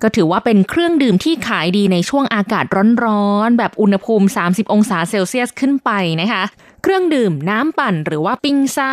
[0.01, 2.65] ก็ถือว่าเป็นเครื่องดื่มที่ขายดีในช่วงอากาศ
[3.05, 5.91] ร้อนๆ แบบอุณหภูมิ 30 องศาเซลเซียสขึ้นไป
[6.21, 6.43] นะคะ
[6.81, 8.91] เครื่องดื่มน้ำปั่นหรือว่าปิงซา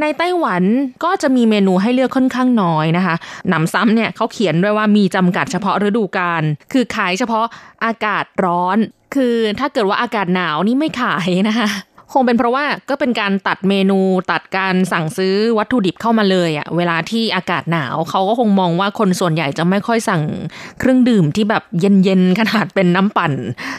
[0.00, 0.62] ในไต้หวัน
[1.04, 3.14] ก็จะมีเมนูให้เลือกค่อนข้างน้อยนะคะ
[3.48, 7.44] หนำซ้ำเนี่ยเขาเขียนด้วยว่ามีจำกัดเฉพาะฤดูกาลคือขายเฉพาะ
[7.84, 8.78] อากาศร้อน
[9.14, 11.68] คือถ้าเกิดว่าอากาศหนาวนี่ไม่ขายนะคะ
[12.12, 13.98] คงเป็นเพราะว่าก็เป็นการตัดเมนู
[14.32, 20.22] ตัดการสั่งซื้อวัตถุดิบเข้ามาเลยอะเวลาที่อากาศหนาวเขาก็คงมองว่าคนส่วนใหญ่จะไม่ค่อยสั่ง
[20.78, 23.32] เครื่องดื่มที่แบบเย็นๆขนาดเป็นน้ำปั่น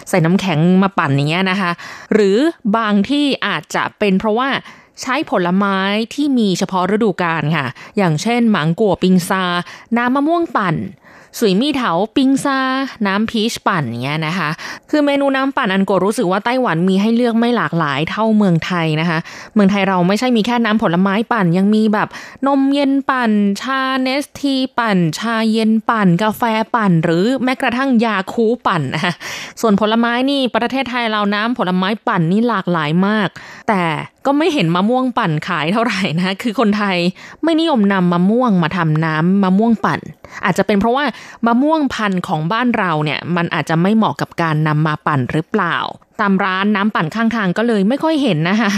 [0.10, 1.72] ใส่น้ำแข็งมาปั่นอย่างเงี้ยนะคะ
[2.14, 2.38] หรือ
[2.78, 4.50] บางที่อาจจะเป็นเพราะว่า
[5.02, 5.78] ใช้ผลไม้
[6.14, 7.68] ที่มีเฉพาะฤดูกาลค่ะ
[7.98, 9.44] อย่างเช่นหมางกัวปิงซา
[9.98, 10.76] น้ำมะม่วงปั่น
[11.40, 12.60] สุยมี่เถาปิงซา
[13.08, 14.50] น้ำพีชปั่นเงี้ยนะคะ
[14.90, 19.20] คือเมนูน้ำปั่นอันโกรู้สึกว่าไต้หวันมีให้เลือกไม่หลากหลายเท่าเมืองไทยนะคะ
[19.54, 22.08] เมืองไทยเราไม่ใช่มีแค่น้ำผลไม้ปั่น ยังมีแบบ
[22.48, 26.42] นมเย็นปั่น ชาเนสทีปั่น ชาเย็นปั่น กาแฟ
[26.76, 29.14] ปั่น หรือแม้กระทั่งยาคูปั่นนะคะ
[29.62, 33.30] ส่วนผลไม้นี่ประเทศไทยเราน้ำผลไม้ปั่นนี่หลากหลายมาก
[33.70, 33.84] แต่
[34.26, 36.98] ก็ไม่เห็นมะม่วงปั่นขายเท่าไหร่นะ คือคนไทย
[37.44, 40.00] ไม่นิยมนำมะม่วงมาทำน้ำมะม่วงปั่น
[40.46, 41.06] อาจจะเป็นเพราะว่า
[41.46, 45.76] มะม่วงพันธุ์ของบ้านเราเนี่ย มันอาจจะไม่เหมาะกับการนำมาปั่นหรือเปล่า
[46.22, 48.72] ตามร้านน้ำปั่นข้างทางก็เลยไม่ค่อยเห็นนะคะ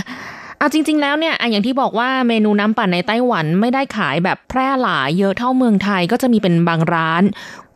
[0.57, 7.23] เอาจริง ๆ แล้วเนี่ยอะอย่างที่บอกว่าเมนูน้ำปั่นในไต้หวันไม่ได้ขายแบบแพร่หลายเยอะเท่าเมืองไทยก็จะมีเป็นบางร้าน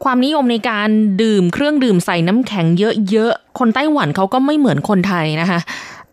[0.04, 0.90] ความนิยมในการ
[1.22, 2.66] ดื่มเครื่องดื่มใส่น้ำแข็ง
[3.12, 5.60] เยอะๆคนไต้หวันเขาก็ไม่เหมือนคนไทยนะคะ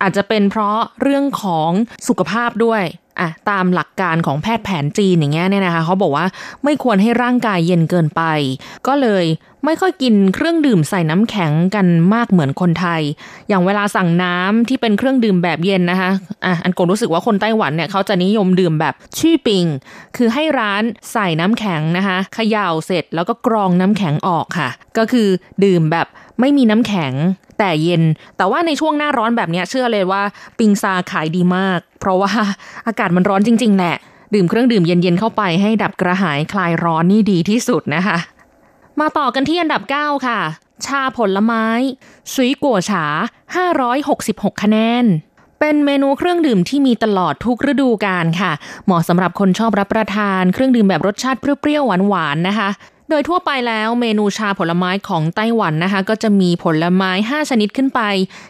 [0.02, 1.70] อาจจะเป็นเพราะเรื่องของ
[2.08, 2.82] สุขภาพด้วย
[3.20, 6.26] อะตามหลักการของแพทย์แผนจีนอย่างเงี้ยเนี่ยนะคะเขาบอกว่า
[6.64, 8.22] ไม่ควรให้ร่างกายเย็นเกินไป
[8.86, 9.24] ก็เลย
[9.66, 13.02] ไม่ค่อยกินเครื่องดื่มใส่น้ำแข็งกันมากเหมือนคนไทย
[13.48, 16.10] อย่างเวลาสั่งน้ำที่เป็นเครื่องดื่มแบบเย็นนะคะ
[16.44, 19.64] อะอันโกรู้สึกว่าคนไต้หวันเนี่ยเขาจะนิยมดื่มแบบชี่ปิง
[20.16, 25.28] คือให้ร้านใส่น้ำแข็งนะคะเขย่าเสร็จแล้วก็กรองน้ำแข็งออกค่ะ ก็คือ
[25.64, 26.06] ดื่มแบบ
[26.40, 27.12] ไม่มีน้ำแข็ง
[27.58, 28.02] แต่เย็น
[28.36, 30.22] แต่ว่าในช่วงหน้าร้อนแบบนี้เชื่อเลยว่า
[30.58, 32.32] ปิงซาขายดีมาก เพราะว่า
[32.86, 33.96] อากาศมันร้อนจริง ๆ แหละ
[34.34, 38.18] ดื่มเครื่องดื่มเย็นๆเข้าไปให้ดับกระหายคลายร้อนนี่ดีที่สุดนะคะ
[39.00, 40.40] มาต่อกันที่อันดับ 9 ค่ะ
[40.86, 41.66] ชาผลไม้
[42.34, 43.04] สุยกัวฉา
[43.84, 45.04] 566 คะแนน
[45.60, 48.52] เป็นเมนูเครื่องดื่มที่มีตลอดทุกฤดูกาลค่ะ
[48.84, 52.68] เหมาะสำหรับคนชอบรับประทานเครื่องดื่มแบบรสชาติเปรี้ยวๆหวานๆนะคะ
[53.10, 58.00] โดยทั่วไปแล้วเมนูชาผลไม้ของไต้หวันนะคะ ก็จะมีผลไม้ 5 ชนิดขึ้นไป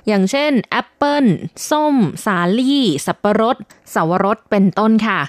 [0.07, 1.25] อย่างเช่นแอปเปิล
[1.71, 3.57] ส้ม สาลี่ สับปะรด
[3.95, 5.21] สาวรสเป็นต้นค่ะ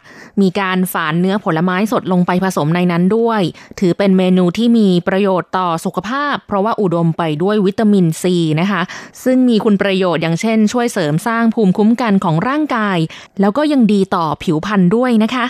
[0.41, 3.41] มีการฝานเนื้อผลไม้สดลงไปผสมในนั้นด้วย
[3.79, 8.81] ถือเป็นเมนูที่มีประโยชน์ต่อสุขภาพ เพราะว่าอุดมไปด้วยวิตามินซีนะคะ
[9.23, 12.97] ซึ่งมีคุณประโยชน์อย่างเช่น ช่วยเสริมสร้างภูมิคุ้มกันของร่างกาย
[13.41, 15.45] แล้วก็ยังดีต่อผิวพรรณด้วยนะคะ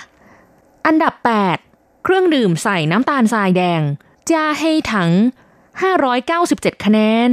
[0.85, 1.66] อันดับ 8
[2.09, 3.81] เครื่องดื่มใส่น้ำตาลทรายแดง
[4.29, 5.11] จ้าเฮถัง
[5.97, 7.31] 597 คะแนน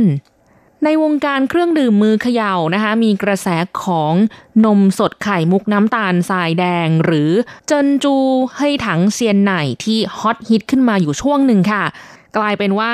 [0.85, 3.49] ในวงการเครื่องดื่มมือเขย่านะคะ มีกระแส
[3.83, 4.15] ของ
[4.65, 7.31] นมสดไข่มุกน้ำตาลทรายแดง หรือ
[7.67, 8.17] เจินจู
[8.57, 11.85] เฮถังเซียนไหนที่ฮอตฮิตขึ้นมาอยู่ช่วงหนึ่งค่ะ
[12.37, 12.93] กลายเป็นว่า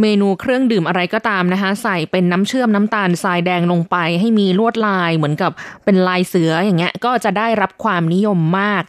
[0.00, 5.52] เมนูเครื่องดื่มอะไรก็ตามนะคะ ใส่เป็นน้ำเชื่อมน้ำตาลทรายแดงลงไป ให้มีลวดลายเหมือนกับ
[5.84, 8.84] เป็นลายเสืออย่างเงี้ยก็จะได้รับความนิยมมาก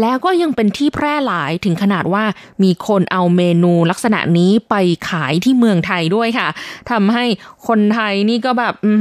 [0.00, 2.24] แล้วก็ยังเป็นที่แพร่หลายถึงขนาดว่า
[2.62, 4.74] มีคนเอาเมนูลักษณะนี้ไป
[5.10, 6.48] ขายที่เมืองไทยด้วยค่ะ
[6.90, 7.24] ทำให้
[7.68, 8.92] คนไทยนี่ก็แบบอื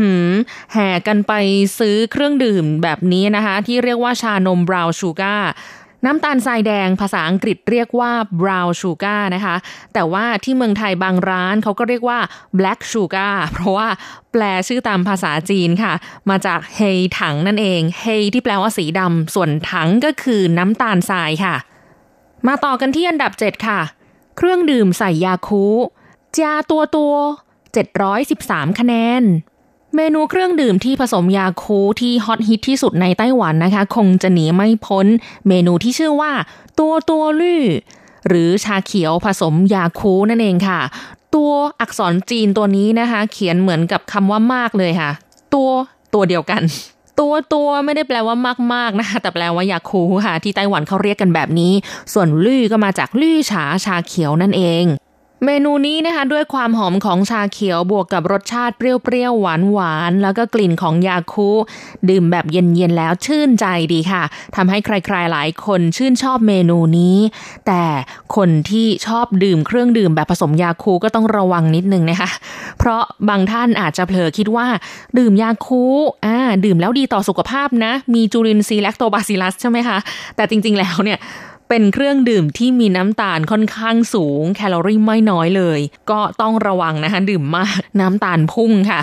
[0.73, 1.33] แห่กันไป
[1.79, 5.49] ซื้อเครื่องดื่มแบบนี้นะคะ ที่เรียกว่าชานมบราวน์ชูการ์
[6.05, 9.55] น้ำตาลทรายแดงภาษาอังกฤษเรียกว่า brown sugar นะคะ
[9.93, 12.19] แต่ว่าที่เมืองไทยบางร้านเขาก็เรียกว่า
[12.59, 13.87] black sugar เพราะว่า
[14.31, 15.93] แปลชื่อตามภาษาจีนค่ะ
[16.29, 16.79] มาจากเฮ
[17.19, 21.55] ถังนั่นเองเฮที่แปลว่าสีดำส่วนถังก็คือน้ำตาลทรายค่ะ
[22.47, 23.79] มาต่อกันที่อันดับ 7 ค่ะ
[24.37, 25.65] เครื่องดื่มใส่ยาคู
[26.37, 27.13] จาตัวตัว
[27.95, 29.23] 713 คะแนน
[29.95, 35.05] เมนูเครื่องดื่มที่ผสมยาคูที่ฮอตฮิตที่สุดในไต้หวันนะคะ คงจะหนีไม่พ้น
[35.47, 36.31] เมนูที่ชื่อว่า
[36.79, 37.61] ตัวตัวลื่
[38.27, 40.79] หรือชาเขียวผสมยาคูนั่นเองค่ะ
[41.35, 45.11] ตัวอักษรจีนตัวนี้นะคะ เขียนเหมือนกับคำว่ามากเลยค่ะ
[45.53, 45.69] ตัว
[46.13, 46.61] ตัวเดียวกัน
[47.19, 48.35] ตัวตัวไม่ได้แปลว่า
[48.73, 51.73] มากๆนะคะแต่แปลว่ายาคูค่ะ ที่ไต้หวันเขาเรียกกันแบบนี้
[52.13, 54.85] ส่วนลื่ก็มาจากลื่ฉาชาเขียวนั่นเอง
[55.45, 61.49] เมนูนี้นะคะด้วยความหอมของชาเขียวบวกกับรสชาติเปรี้ยวๆ หวานๆแล้วก็กลิ่นของยาคู
[62.09, 64.23] ดื่มแบบเย็นๆ แล้วชื่นใจดีค่ะ
[64.55, 67.17] ทำให้ใครๆหลายคนชื่นชอบเมนูนี้
[67.67, 67.83] แต่
[68.35, 72.29] คนที่ชอบดื่มเครื่องดื่มแบบผสมยาคูก็ต้องระวังนิดนึงนะคะ
[72.79, 74.67] เพราะบางท่านอาจจะเผลอคิดว่า
[75.17, 75.83] ดื่มยาคู
[76.25, 79.97] อ่าดื่มแล้วดีต่อสุขภาพนะ มีจุลินทรีย์แลคโตบาซิลัสใช่ไหมคะ
[80.35, 81.19] แต่จริงๆแล้วเนี่ย
[81.69, 85.79] เป็นเครื่องดื่มที่มีน้ำตาลค่อนข้างสูง แคลอรี่ไม่น้อยเลย
[86.11, 89.01] ก็ต้องระวังนะคะดื่มมากน้ำตาลพุ่งค่ะ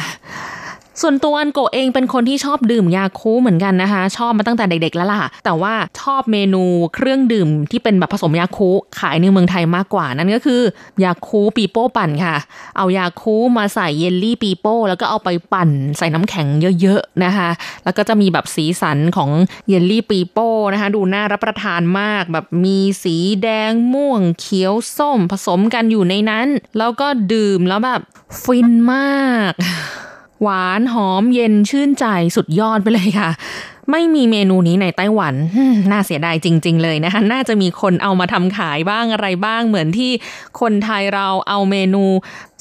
[1.01, 10.61] ส่วนตัวอันโกเองเป็นคนที่ชอบดื่มยาคูเหมือนกันนะคะ ชอบมาตั้งแต่เด็กๆแล้วล่ะ แต่ว่าชอบเมนูเครื่องดื่มที่เป็นแบบผสมยาคูขายในเมืองไทยมากกว่านั่นก็คือ
[11.05, 12.37] ยาคูปีโป้ปั่นค่ะ
[12.77, 16.47] เอายาคูมาใส่เยลลี่ปีโป้แล้วก็เอาไปปั่นใส่น้ำแข็ง
[16.81, 17.49] เยอะๆนะคะ
[17.85, 19.31] แล้วก็จะมีแบบสีสันของ
[19.69, 26.47] เยลลี่ปีโป้นะคะ ดูน่ารับประทานมาก แบบมีสีแดงม่วงเขียวส้มผสมกันอยู่ในนั้น
[26.79, 28.01] แล้วก็ดื่มแล้วแบบ
[28.43, 29.53] ฟินมาก
[30.43, 33.31] หวานหอมเย็นชื่นใจสุดยอดไปเลยค่ะ
[33.91, 35.35] ไม่มีเมนูนี้ในไต้หวัน
[35.91, 40.11] น่าเสียดายจริง ๆ เลยนะคะ น่าจะมีคนเอามาทำขายบ้างอะไรบ้างเหมือนที่
[40.61, 42.05] คนไทยเราเอาเมนู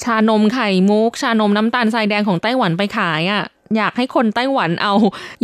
[0.02, 3.42] ชานมไข่มุก ชานมน้ำตาลทรายแดงของไต้หวันไปขายอะ่ะ
[3.76, 4.94] อยากให้คนไต้หวันเอา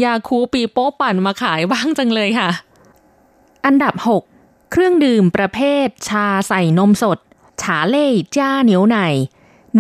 [0.04, 2.50] ยาคูปีโป้ปั่นมาขายบ้างจังเลยค่ะ
[3.66, 3.94] อันดับ
[4.32, 7.18] 6 เครื่องดื่มประเภท ชาใส่นมสด
[7.62, 8.98] ฉาเล่จ้าเหนียวไหน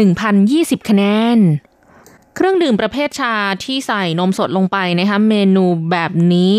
[0.06, 1.04] 1,020 คะแน
[1.36, 1.38] น
[2.34, 6.54] เครื่องดื่มประเภทชาที่ใส่นมสดลงไปนะคะเมนูแบบนี้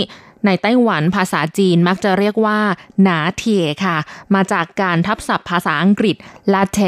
[0.46, 2.60] ในไต้หวันภาษาจีนมักจะเรียกว่า
[3.04, 3.44] หนาเท
[3.86, 3.98] ค่ะ
[4.36, 6.16] มาจากการทับศัพท์ภาษาอังกฤษ
[6.54, 6.80] ลาเท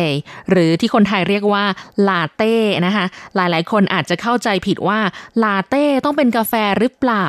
[0.50, 1.64] หรือที่คนไทยเรียกว่า
[2.08, 2.54] ลาเต้
[2.86, 5.00] นะคะหลายๆ คนอาจจะเข้าใจผิดว่า
[5.44, 7.26] ลาเต้ต้องเป็นกาแฟหรือเปล่า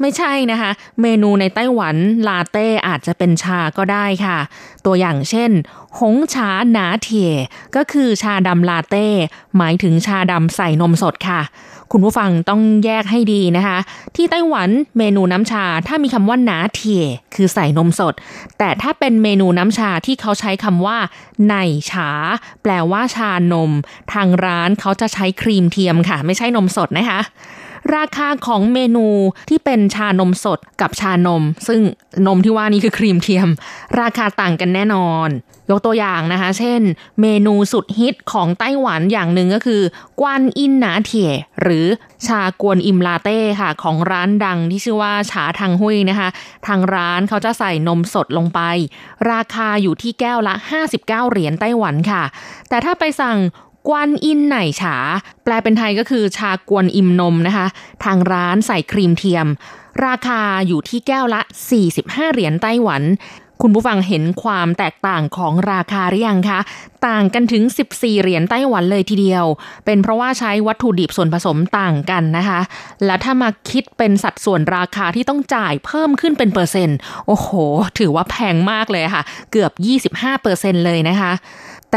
[0.00, 0.70] ไม่ใช่นะคะ
[1.02, 1.96] เมนูในไต้หวัน
[2.28, 4.38] ลาเต้อาจจะเป็นชาก็ได้ค่ะ
[4.86, 5.50] ตัวอย่างเช่น
[5.98, 7.32] หงชาหนาเทีย
[7.76, 9.06] ก็คือชาดำลาเต้
[9.56, 11.42] หมายถึงชาดำใส่นมสดค่ะ
[11.92, 13.78] คุณผู้ฟังต้องแยกให้ดีนะคะ
[14.16, 14.68] ที่ไต้หวัน
[14.98, 18.14] เมนูน้ำชาถ้ามีคำว่าหนาเทียคือใส่นมสด
[18.58, 20.98] แต่ถ้าเป็นเมนูน้ำชาที่เขาใช้คำว่า
[21.50, 21.54] ใน
[21.90, 22.10] ฉา
[22.62, 23.70] แปลว่าชานม
[24.12, 27.20] ทางร้านเขาจะใช้ครีมเทียมค่ะ ไม่ใช่นมสดนะคะ
[27.94, 29.06] ราคาของเมนู
[29.48, 31.80] ที่เป็นชานมสดกับชานม ซึ่ง
[32.26, 33.48] นมที่ว่านี้คือครีมเทียม
[34.00, 35.28] ราคาต่างกันแน่นอน
[35.70, 36.80] ยกตัวอย่างนะคะ เช่น
[37.20, 39.82] เมนูสุดฮิตของไต้หวันอย่างหนึ่งก็คือ
[40.20, 41.86] 观音拿铁 หรือ
[42.26, 46.28] ชากวนอิมลาเต้ค่ะ ของร้านดังที่ชื่อว่าฉาทางหุยนะคะ
[46.66, 48.60] ทางร้านเขาจะใส่นมสดลงไป
[49.32, 50.54] ราคาอยู่ที่แก้วละ
[50.92, 52.22] 59 เหรียญไต้หวันค่ะ
[52.68, 53.36] แต่ถ้าไปสั่ง
[53.88, 54.96] 观音奶茶
[55.44, 57.66] แปลเป็นไทยก็คือชากวนอิมนมนะคะ
[58.04, 59.46] ทางร้านใส่ครีมเทียม
[60.06, 61.40] ราคาอยู่ที่แก้วละ
[61.86, 63.02] 45 เหรียญไต้หวัน
[63.62, 66.60] คุณผู้ฟังเห็นความแตกต่างของราคาหรือยังคะ
[67.06, 69.44] ต่างกันถึง 14 เหรียญไต้หวันเลยทีเดียว
[69.84, 72.60] เป็นเพราะว่าใช้วัตถุดิบส่วนผสมต่างกันนะคะ
[73.04, 76.96] แล้วถ้ามาคิดเป็นสัดส่วนราคาที่ต้องจ่ายเพิ่มขึ้นเป็นเปอร์เซ็นต์
[77.26, 77.48] โอ้โห
[77.98, 79.22] ถือว่าแพงมากเลยค่ะ
[79.52, 79.72] เกือบ
[80.18, 81.32] 25เปอร์เซ็นต์เลยนะคะ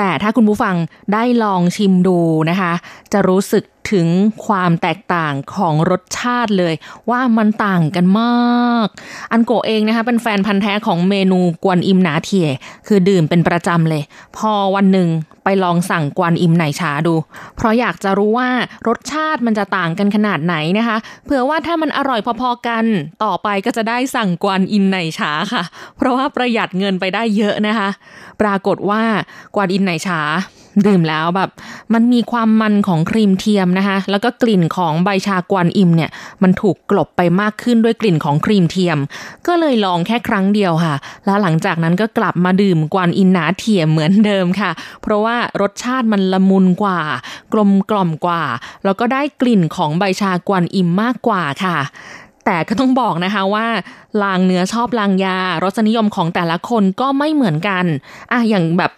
[0.01, 0.75] แต่ถ้าคุณผู้ฟัง
[1.13, 2.73] ได้ลองชิมดูนะคะ
[3.13, 4.07] จะรู้สึกถึง
[4.45, 6.73] ความแตกต่างของรสชาติเลย
[7.09, 8.87] ว่ามันต่างกันมาก
[9.31, 12.49] อันโกเองนะคะเป็นแฟนพันธ์แท้ของเมนูกวนอิมหนาเทีย
[12.87, 14.03] คือดื่มเป็นประจำเลย
[14.37, 15.09] พอวันหนึ่ง
[15.43, 17.15] ไปลองสั่งกวนอิมไหนชาดู
[17.55, 18.49] เพราะอยากจะรู้ว่า
[18.87, 22.85] รสชาติมันจะต่างกันขนาดไหนนะคะเผื่อว่าถ้ามันอร่อยพอๆกัน
[23.23, 25.63] ต่อไปก็จะได้สั่ง 观音奶茶 ค่ะ
[25.97, 27.89] เพราะว่าประหยัดเงินไปได้เยอะนะคะ
[28.41, 29.01] ปรากฏว่า
[29.55, 30.21] 观音奶茶
[30.85, 31.49] ดื่มแล้วแบบ
[31.93, 36.11] มันมีความมันของครีมเทียมนะคะ แล้วก็กลิ่นของใบชากวนอิมเนี่ย
[36.43, 38.97] มันถูกกลบไปมากขึ้นด้วยกลิ่นของครีมเทียม
[39.47, 46.99] ก็เลยลองแค่ครั้งเดียวค่ะ แล้วหลังจากนั้นก็กลับมาดื่ม 观音拿铁 เหมือนเดิมค่ะ เพราะว่ารสชาติมันละมุนกว่า
[47.53, 48.43] กลมกล่อมกว่า
[48.83, 51.77] แล้วก็ได้กลิ่นของใบชากวนอิมมากกว่าค่ะ
[52.45, 53.67] แต่ก็ต้องบอกนะคะว่า
[54.23, 57.85] ลางเนื้อชอบลางยารสนิยมของแต่ละคนก็ไม่เหมือนกัน
[58.31, 58.91] อะอย่างแบบ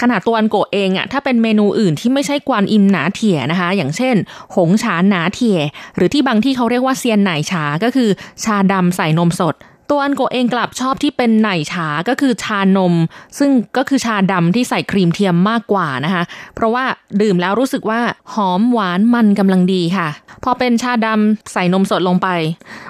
[0.00, 4.16] ขนาดตัวอันโกเองอะถ้าเป็นเมนูอื่นที่ไม่ใช่กวนอิมหนาเถี่ยนะคะ อย่างเช่น
[4.54, 5.58] หงฉาหนาเถี่ย
[5.96, 8.08] หรือที่บางที่เขาเรียกว่าเซียนไหนฉาก็คือ
[8.44, 9.56] ชาดำใส่นมสด
[9.90, 12.94] ตัวอันโกเองกลับชอบที่เป็นไหนฉาก็คือชานม
[13.38, 16.22] ซึ่งก็คือชาดำที่ใส่ครีมเทียมมากกว่านะคะ
[16.54, 16.84] เพราะว่า
[17.22, 18.00] ดื่มแล้วรู้สึกว่า
[18.34, 20.08] หอมหวานมันกำลังดีค่ะ
[20.44, 22.28] พอเป็นชาดำใส่นมสดลงไป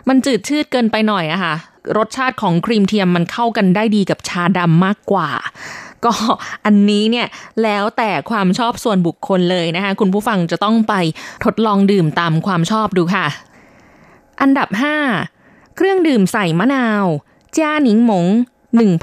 [0.09, 1.55] มันจืดชืดเกินไปหน่อยอะค่ะ
[1.97, 5.29] รสชาติของครีมเทียมมันเข้ากันได้ดีกับชาดำมากกว่า
[6.05, 6.13] ก็
[6.65, 7.27] อันนี้เนี่ย
[7.63, 10.95] แล้วแต่ความชอบส่วนบุคคลเลยนะคะ คุณผู้ฟังจะต้องไป
[11.45, 13.27] ทดลองดื่มตามความชอบดูค่ะ
[14.41, 14.69] อันดับ
[15.23, 17.05] 5 เครื่องดื่มใส่มะนาว
[17.57, 18.27] จ้าหนิงหมง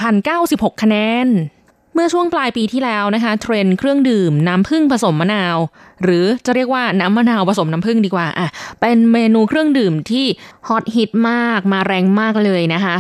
[0.04, 1.30] 1,096 คะแนน
[1.94, 5.58] เมื่อช่วงปลายปีที่แล้วนะคะ เทรนเครื่องดื่มน้ำผึ้งผสมมะนาว
[6.04, 8.48] หรือจะเรียกว่าน้ำมะนาวผสมน้ำผึ้งดีกว่าอะ
[8.82, 10.26] เป็นเมนูเครื่องดื่มที่
[10.68, 12.98] ฮอตฮิตมากมาแรงมากเลยนะคะ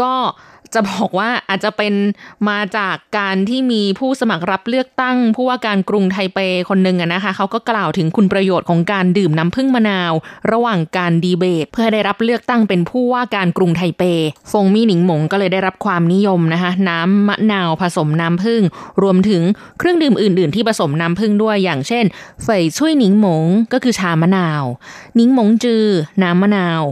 [0.00, 0.14] ก็
[0.74, 1.94] จะบอกว่าอาจจะเป็น
[2.48, 10.12] มาจากการที่มีผู้สมัครรับเลือกตั้ง ผู้ว่าการกรุงไทเปคนหนึ่งนะคะเขาก็กล่าวถึงคุณประโยชน์ของการดื่มน้ำผึ้งมะนาว
[10.52, 14.02] ระหว่างการดีเบต เพื่อได้รับเลือกตั้งเป็นผู้ว่าการกรุงไทเป
[14.50, 18.62] ฟงมี่หนิงหมงก็เลยได้รับความนิยมนะคะน้ำมะนาวผสมน้ำผึ้ง
[19.02, 19.42] รวมถึง
[19.78, 22.04] เครื่องดื่มอื่น ๆ ที่ผสมน้ำผึ้งด้วยอย่างเช่น
[22.42, 24.64] เฟยช่วยหนิงหมงก็คือชามะนาว
[25.16, 25.84] หนิงหมงจือ
[26.22, 26.82] น้ำมะนาว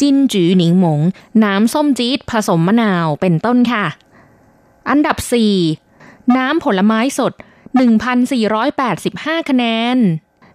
[0.00, 1.00] จินจือหนิงหมง
[1.44, 3.86] น้ำส้มจี๊ดผสมมะนาวเป็นต้นค่ะ
[4.90, 5.16] อันดับ
[5.76, 7.32] 4 น้ำผลไม้สด
[8.20, 9.64] 1,485 คะแน
[9.96, 9.98] น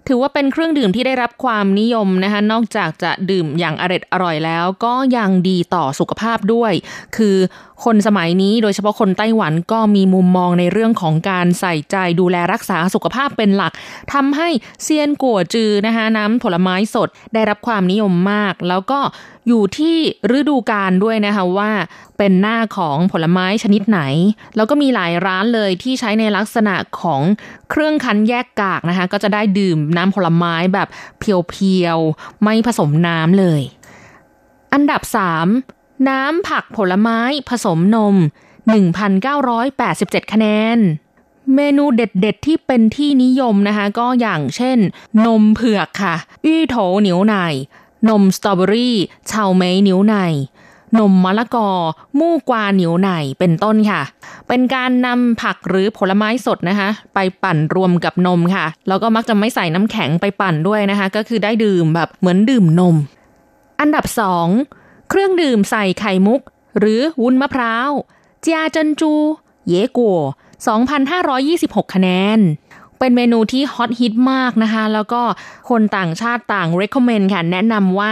[0.07, 6.73] ถือว่าเป็นเครื่องดื่มที่ได้รับความนิยมนะคะ นอกจากจะดื่มอย่างอร็ดอร่อยแล้ว ก็ยังดีต่อสุขภาพด้วย
[7.15, 7.37] คือ
[7.85, 13.71] คนสมัยนี้โดยเฉพาะคนไต้หวันก็มีมุมมองในเรื่องของการใส่ใจดูแลรักษาสุขภาพเป็นหลัก
[14.13, 14.49] ทำให้
[14.83, 18.99] เซียนกัวจือนะคะน้ำผลไม้สดได้รับความนิยมมาก แล้วก็
[19.47, 19.97] อยู่ที่
[20.37, 21.71] ฤดูกาลด้วยนะคะว่า
[22.17, 24.01] เป็นหน้าของผลไม้ชนิดไหน
[24.55, 27.21] แล้วก็มีหลายร้านเลยที่ใช้ในลักษณะของ
[27.69, 30.87] เครื่องคั้นแยกกากนะคะก็จะได้ดื่มน้ำผลไม้แบบ
[31.19, 33.61] เพียวๆไม่ผสมน้ำเลย
[34.73, 38.15] อันดับ 3 น้ำผักผลไม้ผสมนม
[39.03, 40.77] 1,987 คะแนน
[41.55, 44.77] เมนูเด็ดๆ ที่เป็นที่นิยมนะคะ ก็อย่างเช่น
[45.25, 47.35] นมเผือกค่ะ อี้โถเหนียวไน
[48.09, 48.95] นมสตรอเบอรี่
[49.31, 50.15] ชาวเมยเหนียวไน
[50.99, 51.69] นมมะละกอ
[52.19, 53.09] มู่กวาเหนียวไน
[53.39, 54.01] เป็นต้นค่ะ
[54.47, 62.95] เป็นการนำผักหรือผลไม้สดนะคะ ไปปั่นรวมกับนมค่ะ แล้วก็มักจะไม่ใส่น้ำแข็งไปปั่นด้วยนะคะ ก็คือได้ดื่มแบบเหมือนดื่มนม
[63.79, 64.80] อันดับ2
[65.13, 66.41] เครื่องดื่มใส่ไข่มุก
[66.79, 67.91] หรือวุ้นมะพร้าว
[68.41, 69.13] เจียจันจู
[69.67, 70.19] เยกัว
[71.05, 72.39] 2,526 คะแนน
[72.99, 75.21] เป็นเมนูที่ฮอตฮิตมากนะคะ แล้วก็
[75.69, 78.11] คนต่างชาติต่าง recommend ค่ะ แนะนำว่า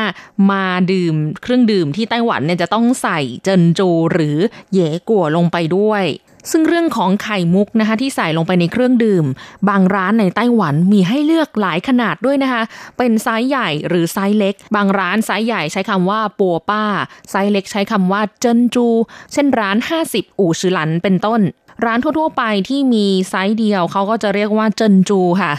[0.51, 4.37] มาดื่มเครื่องดื่มที่ไต้หวันเนี่ยจะต้องใส่珍珠 หรือ
[4.73, 6.03] 椰果ลงไปด้วย
[6.51, 9.25] ซึ่งเรื่องของไข่มุกนะคะที่ใส่ลงไปในเครื่องดื่ม
[9.69, 12.61] บางร้านในไต้หวันมีให้เลือกหลายขนาดด้วยนะคะ
[12.97, 16.83] เป็นไซส์ใหญ่หรือไซส์เล็ก บางร้านไซส์ใหญ่ใช้คำว่า波霸
[17.29, 18.87] ไซส์เล็กใช้คำว่า珍珠
[19.33, 19.77] เช่นร้าน
[20.09, 21.41] 50 五十嵐เป็นต้น
[21.85, 25.53] ร้านทั่วๆไปที่มีไซส์เดียวเขาก็จะเรียกว่า珍珠 ค่ะ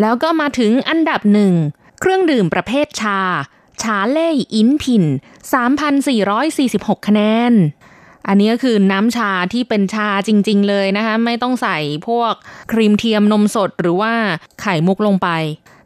[0.00, 1.52] แล้วก็มาถึงอันดับหนึ่ง
[2.00, 3.20] เครื่องดื่มประเภทชา
[3.82, 5.04] ชาเล่ยอินผิน
[6.26, 7.52] 3,446 คะแนน
[8.28, 12.34] อันนี้ก็คือน้ำชาที่เป็นชาจริง ๆ เลยนะคะ ไม่ต้องใส่พวก
[12.72, 14.12] ครีมเทียมนมสดหรือว่า
[14.60, 15.28] ไข่มุกลงไป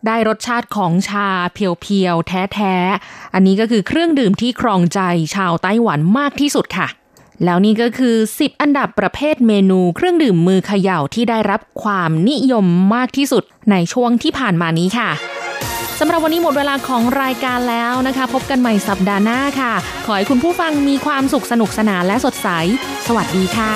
[0.07, 5.01] ได้รสชาติของชาเพียวๆ แท้ๆ อันนี้ก็คือเครื่องดื่มที่ครองใจ
[5.35, 6.89] ชาวไต้หวันมากที่สุดค่ะ
[7.45, 15.11] แล้วนี่ก็คือ 10 อันดับประเภทเมนูเครื่องดื่มมือเขย่าที่ได้รับความนิยมมากที่สุดในช่วงที่ผ่านมานี้ค่ะ
[16.03, 19.73] สำหรับวันนี้หมดเวลาของรายการแล้วนะคะ พบกันใหม่สัปดาห์หน้าค่ะ
[20.07, 22.49] ขอให้คุณผู้ฟังมีความสุขสนุกสนานและสดใส
[23.07, 23.73] สวัสดีค่ะ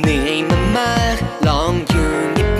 [0.00, 2.10] เหนื่อยมามากลองอยู่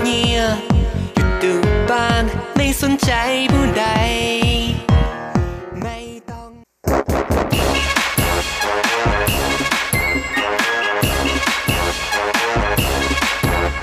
[0.03, 1.53] เงียบๆหยุดดู
[1.91, 2.23] บ้าง
[2.55, 3.11] ไม่สนใจ
[3.51, 3.85] ผู้ใด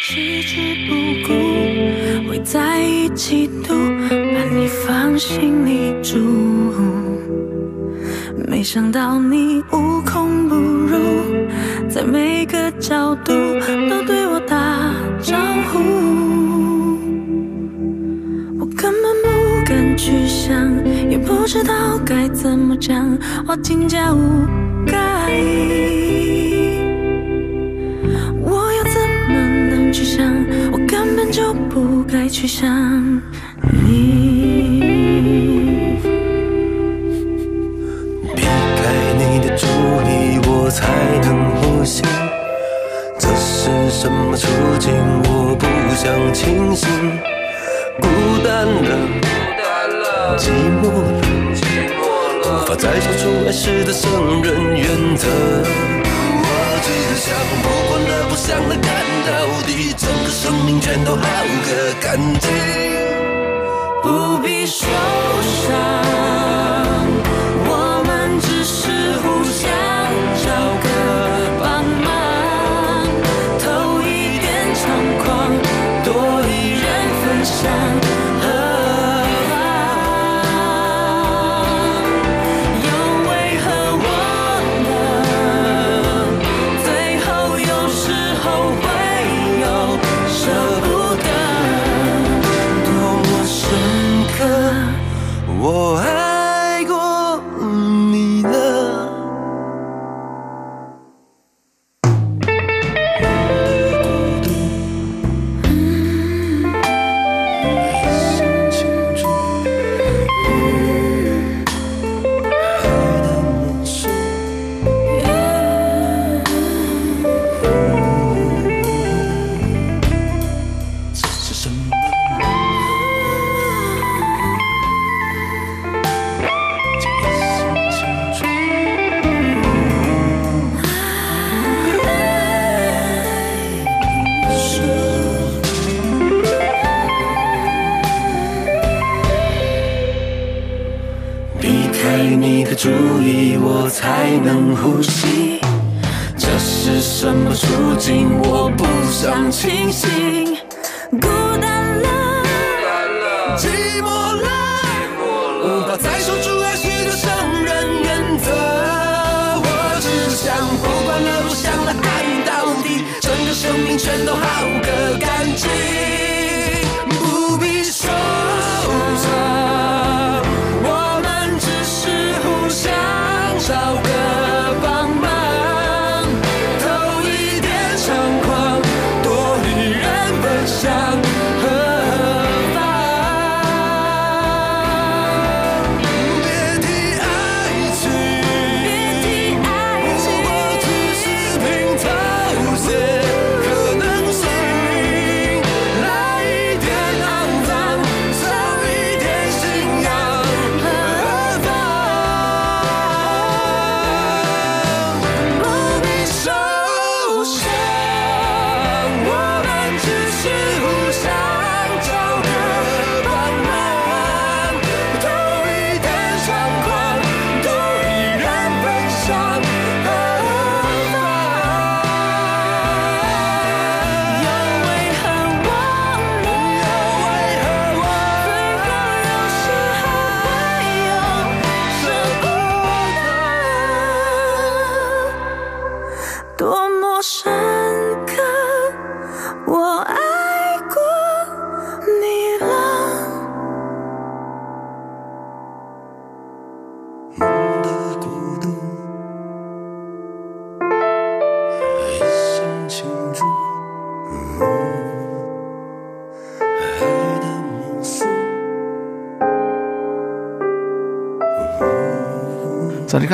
[0.00, 0.56] 会弃之
[0.88, 0.94] 不
[1.28, 3.74] 顾，会在一起度，
[4.08, 6.16] 把你放心里住。
[8.48, 10.96] 没想到你无孔不入，
[11.86, 13.34] 在每个角度
[13.90, 15.36] 都对我打招
[15.70, 15.78] 呼。
[18.58, 19.28] 我根本不
[19.66, 20.56] 敢去想，
[21.10, 24.46] 也不知道该怎么讲，我真假无
[24.86, 25.00] 该。
[29.92, 30.24] 去想？
[30.72, 33.20] 我根本就不该去想
[33.84, 34.80] 你。
[38.34, 38.82] 避开
[39.18, 39.66] 你的注
[40.06, 40.86] 意，我才
[41.22, 42.02] 能呼吸。
[43.18, 44.46] 这是什么处
[44.78, 44.92] 境？
[45.24, 46.88] 我不想清醒。
[48.00, 48.06] 孤
[48.44, 50.50] 单了，寂
[50.80, 51.20] 寞了，
[52.44, 55.26] 无法再说出爱时的圣人原则。
[56.42, 56.44] 我
[56.82, 57.26] 只想
[57.60, 58.72] 不管了，不想了，
[60.90, 62.50] 全都好个干净。
[64.02, 64.86] 不必受
[65.62, 66.39] 伤，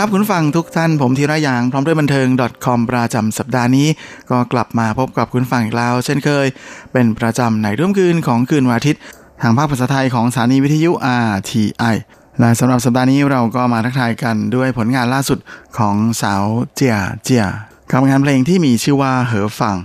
[0.00, 2.28] ครับคุณฟังทุกท่านผมธีระยางพร้อมด้วยบันเทิง
[2.64, 3.88] .com ประจำสัปดาห์นี้
[4.30, 6.46] ก็กลับมาพบกับคุณฟังอีกแล้ว เช่นเคย
[6.92, 9.00] เป็นประจำในรุ่มคืนของคืนวันอาทิตย์
[9.42, 10.90] ทางภาคภาษาไทยของสถานีวิทยุ
[11.32, 11.96] RTI
[12.40, 15.38] และสำหรับสัปดาห์นี้เราก็มาทักทายกันด้วยผลงานล่าสุด
[15.78, 16.44] ของสาว
[16.74, 17.46] เจียเจีย
[17.90, 19.76] กับงานเพลงที่มีชื่อว่าเหอฟัง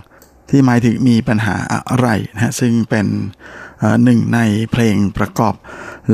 [0.51, 1.57] ที่หมายถึงมีปัญหา
[1.91, 3.07] อะไรนะฮะซึ่งเป็น
[4.03, 4.39] หนึ่งใน
[4.71, 5.55] เพลงประกอบ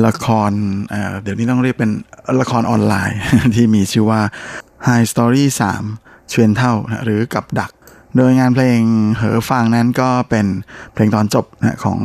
[0.06, 0.52] ละคร
[0.90, 1.92] เเดี๋ยวนี้ต้องเรียกเป็น
[2.42, 3.20] ละครออนไลน์
[3.56, 4.22] ที่มีชื่อว่า
[4.88, 5.46] High Story
[5.90, 7.72] 3 เชวนเท่านะหรือกับดัก
[8.16, 8.80] โดยงานเพลง
[9.18, 10.46] เหอฟังนั้นก็เป็น
[10.94, 12.00] เพลงตอนจบนะของ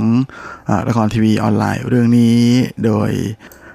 [0.69, 2.37] ออละครทีวีออนไลน์เรื่องนี้
[2.85, 3.11] โดย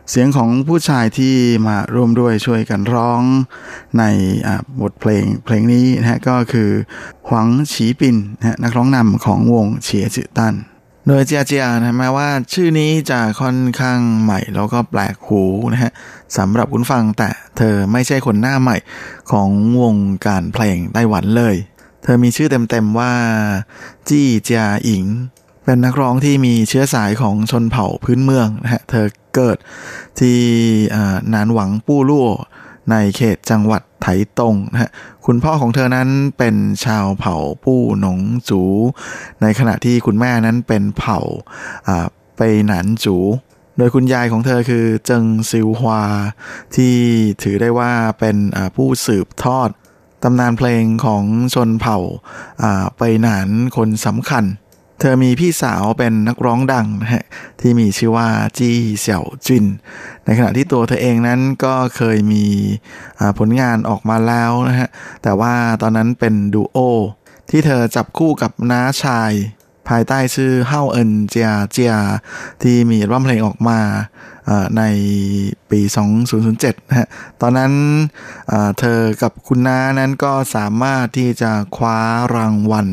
[0.09, 1.35] เสียงของผู้ชายที่
[1.67, 3.21] มาร่วมด้วยช่วยกันร้อง
[3.99, 4.03] ใน
[4.81, 6.69] บทเพลงเพลงนี้นะฮะก็คือ
[7.27, 10.55] หวังฉีปินนะนักร้องนำของวงเฉียจือตัน
[11.07, 15.43] โดยเจียเจียนะแม้ว่าชื่อนี้จะค่อนข้างใหม่แล้วก็แปลกหู
[15.73, 15.91] นะฮะ
[16.37, 18.77] สำหรับคุณฟังแต่เธอไม่ใช่คนหน้าใหม่
[19.31, 19.49] ของ
[19.81, 19.95] วง
[20.25, 21.55] การเพลงไต้หวันเลย
[22.03, 23.13] เธอมีชื่อเต็มๆว่า
[24.09, 25.03] จี้เจียอิง
[25.69, 29.05] เป็นนักร้องที่มีเชื้อสายของชนเผ่าพื้นเมืองนะฮะ เธอ
[29.35, 29.57] เกิด
[30.19, 30.39] ที่
[31.33, 32.25] นานหวังปู้ลู่
[32.91, 34.07] ในเขตจังหวัดไถ
[34.39, 34.91] ตงนะฮะ
[35.25, 36.55] คุณพ่อของเธอนั้นเป็น
[36.85, 38.61] ชาวเผ่าปู้หนงจู
[39.41, 41.19] ในขณะที่คุณแม่นั้นเป็นเผ่า
[42.37, 43.15] ไปหนานจู
[43.77, 46.03] โดยคุณยายของเธอคือเจิงซิวฮวา
[46.75, 46.95] ที่
[47.43, 48.37] ถือได้ว่าเป็น
[48.75, 49.69] ผู้สืบทอด
[50.23, 51.97] ตำนานเพลงของชนเผ่า
[52.61, 54.45] อ่าไปหนานคนสำคัญ
[54.99, 57.23] เธอมีพี่สาวเป็นนักร้องดังนะฮะ
[57.61, 58.27] ที่มีชื่อว่า
[58.57, 59.65] จี้เสี่ยวจิน
[60.25, 62.45] ในขณะที่ตัวเธอเองนั้นก็เคยมี
[63.37, 64.89] ผลงานออกมาแล้วนะฮะ
[65.23, 66.77] แต่ว่าตอนนั้นเป็นดูโอ
[67.49, 69.31] ที่เธอจับคู่กับน้าชาย
[69.87, 71.93] ภายใต้ชื่อเฮาเอินเจียเจีย
[72.61, 73.79] ที่มีอัลบั้มเพลงออกมา
[74.45, 74.83] เอ่อใน
[75.71, 75.81] ปี
[76.35, 77.07] 2007นะฮะ
[77.41, 77.71] ตอนนั้น
[78.79, 81.99] เธอกับคุณน้านั้นก็สามารถที่จะคว้า
[82.35, 82.87] รางวัล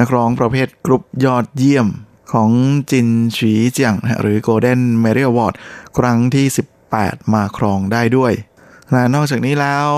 [0.00, 1.88] นักร้องประเภทกรุ๊ปยอดเยี่ยม
[2.32, 2.50] ของ
[2.90, 5.54] จินฉีเจียงฮะหรือ Golden m e r i Award
[5.98, 6.46] ครั้งที่
[6.90, 8.32] 18 มาครองได้ด้วย
[8.92, 9.88] และนอกจากนี้แล้ว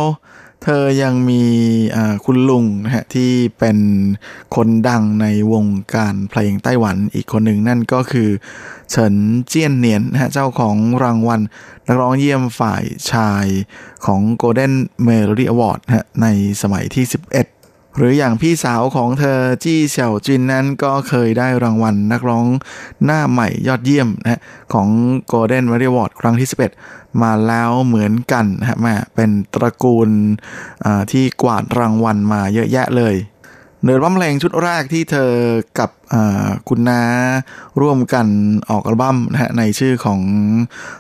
[0.63, 1.45] เธอยังมี
[2.25, 3.79] คุณลุงนะฮะที่เป็น
[4.57, 8.29] คนดังในวงการเพลงไต้หวันอีกคนหนึ่งนั่นก็คือ
[8.91, 9.15] เฉิน
[9.49, 11.41] เจี้ยนเนียนนะฮะเจ้าของรางวัล
[11.87, 13.47] นักร้องเยี่ยมฝ่ายชาย
[14.07, 14.75] ของ Golden
[15.07, 16.27] Melody Award นะฮะใน
[16.63, 17.56] สมัยที่ 11
[17.97, 22.47] หรืออย่างพี่สาวของเธอจี้เสี่ยวจินนั้นก็เคยได้รางวัลนักร้อง
[23.05, 24.41] หน้าใหม่ยอดเยี่ยมนะฮะ
[24.73, 24.89] ของ
[25.33, 26.49] Golden m e r i Award ครั้งที่
[26.83, 30.11] 11 มาแล้วเหมือนกันนะฮะแม่เป็นตระกูล
[30.85, 33.17] อ่าที่กวาดรางวัลมาเยอะแยะเลย
[33.85, 35.33] เดินบัมเพลงชุดแรกที่เธอ
[35.79, 37.03] กับอ่าคุณน้า
[37.81, 38.27] ร่วมกัน
[38.71, 40.21] ออกอัลบั้มนะฮะในชื่อของ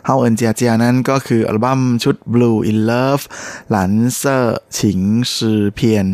[0.05, 3.25] เฮาเอินเจียเจียนั้นก็คืออัลบั้มชุด Blue in Love
[3.71, 5.01] หลันเซอร์ฉิง
[5.35, 6.07] ซือเพียน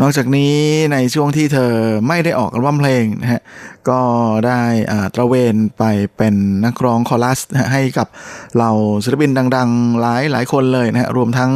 [0.00, 0.54] นอกจากนี้
[0.92, 1.72] ในช่วงที่เธอ
[2.08, 3.42] ไม่ได้ออกอัลบั้มเพลงนะฮะ
[3.88, 4.00] ก็
[4.46, 4.62] ได้
[4.92, 5.84] อาตระเวนไป
[6.16, 6.34] เป็น
[6.64, 7.40] นักร้องคอรัส
[7.72, 8.08] ให้กับ
[8.54, 8.72] เหล่า
[9.04, 11.52] ศิลปินดัง ๆ หลายหลายคนเลยนะฮะรวมทั้ง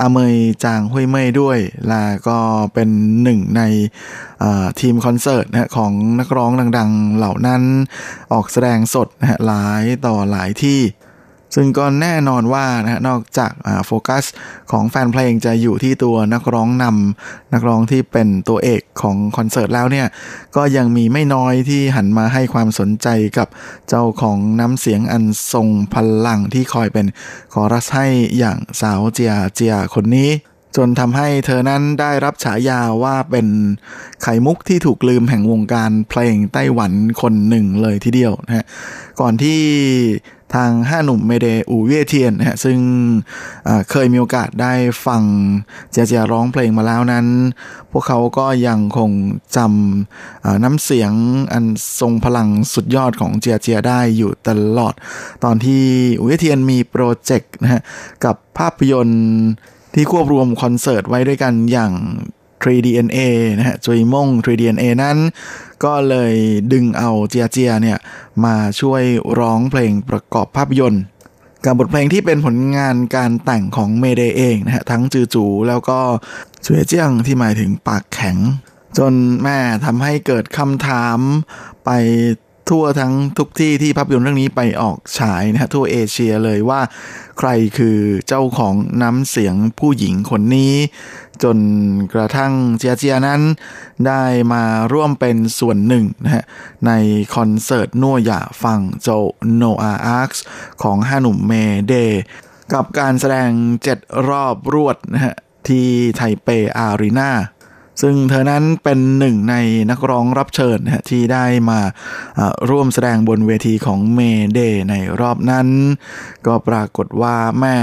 [0.00, 1.58] อาเมยจางฮุยเมยด้วย
[1.88, 2.38] และก็
[2.74, 2.88] เป็น
[3.22, 3.62] หนึ่งใน
[4.80, 7.62] ทีมคอนเสิร์ตนะฮะของนักร้องดัง ๆ เหล่านั้น
[8.32, 10.80] ออกแสดงสดนะฮะหลายต่อหลายที่
[11.54, 13.52] ซึ่งก็แน่นอนว่านะฮะนอกจาก
[13.86, 14.24] โฟกัส
[14.70, 20.06] ของแฟนเพลงจะอยู่ที่ตัวนักร้องนำนักร้องที่เป็นตัวเอกของคอนเสิร์ตแล้วเนี่ย
[20.56, 23.48] ก็ยังมีไม่น้อยที่หันมาให้ความสนใจกับ
[23.88, 25.96] เจ้าของน้ำเสียงอันทรงพ
[26.26, 27.06] ลังที่คอยเป็น
[27.52, 28.06] คอรัสให้
[28.38, 30.30] อย่างสาวเจียเจียคนนี้
[30.76, 33.46] จนทำให้เธอนั้นได้รับฉายาว่าเป็น
[34.22, 36.92] ไข่มุกที่ถูกลืมแห่งวงการเพลงไต้หวัน
[37.22, 38.64] คนหนึ่งเลยทีเดียวนะฮะ
[39.20, 39.60] ก่อนที่
[40.54, 42.78] ทางห้าหนุ่ม Mayday 五月天 นะฮะซึ่ง
[43.90, 44.72] เคยมีโอกาสได้
[45.06, 45.22] ฟัง
[45.90, 47.26] เจียเจียร้องเพลงมาแล้วนั้น
[47.90, 49.10] พวกเขาก็ยังคง
[49.56, 51.12] จำน้ำเสียง
[51.52, 51.64] อัน
[52.00, 54.94] ทรงพลังสุดยอดของเจียเจียได้อยู่ตลอด
[55.44, 55.82] ตอนที่
[56.20, 57.82] 五月天มีโปรเจกต์นะฮะ
[58.24, 59.22] กับภาพยนตร์
[59.94, 61.92] ที่ควบรวมคอนเสิร์ตไว้ด้วยกันอย่าง
[62.64, 63.18] 3DNA
[63.58, 65.18] นะฮะจุยมง 3DNA นั้น
[65.84, 66.34] ก็เลย
[66.72, 67.98] ดึงเอาเจียเจียเนี่ย
[68.44, 69.02] มาช่วย
[69.38, 71.04] ร้องเพลงประกอบภาพยนตร์
[71.64, 75.98] กับบทเพลงที่เป็นผลงานการแต่งของเมเดเองนะฮะทั้งจือจูแล้วก็
[76.66, 78.36] สวยเจียงที่หมายถึงปากแข็ง
[78.98, 79.12] จน
[79.42, 81.18] แม่ทำให้เกิดคำถาม
[81.84, 81.90] ไป
[82.68, 86.80] ทั่วทั้งทุกที่ที่ภาพยนตร์เรื่องนี้ไปออกฉายนะฮะทั่วเอเชียเลยว่า
[87.38, 87.48] ใคร
[87.78, 87.98] คือ
[88.28, 90.74] เจ้าของน้ำเสียงผู้หญิงคนนี้
[91.42, 91.58] จน
[92.14, 93.40] กระทั่งเจียเจียนั้น
[94.06, 96.44] ได้มาร่วมเป็นส่วนหนึ่งนะฮะ
[96.86, 96.92] ใน
[97.34, 99.08] คอนเสิร์ต諾亞方舟
[99.54, 100.30] Noah's Ark
[100.82, 101.94] ของห้าหนุ่ม Mayday
[102.72, 103.50] กับการแสดง
[103.88, 105.34] 7รอบรวดนะฮะ
[105.68, 106.48] ที่ไทเป
[106.78, 107.30] อารีนา
[108.02, 109.54] ซึ่งเธอนั้นเป็นหนึ่งใน
[109.90, 111.80] นักร้องรับเชิญนะที่ได้มา
[112.70, 115.68] ร่วมแสดงบนเวทีของ Mayday ในรอบนั้น
[116.46, 117.76] ก็ปรากฏว่าแม่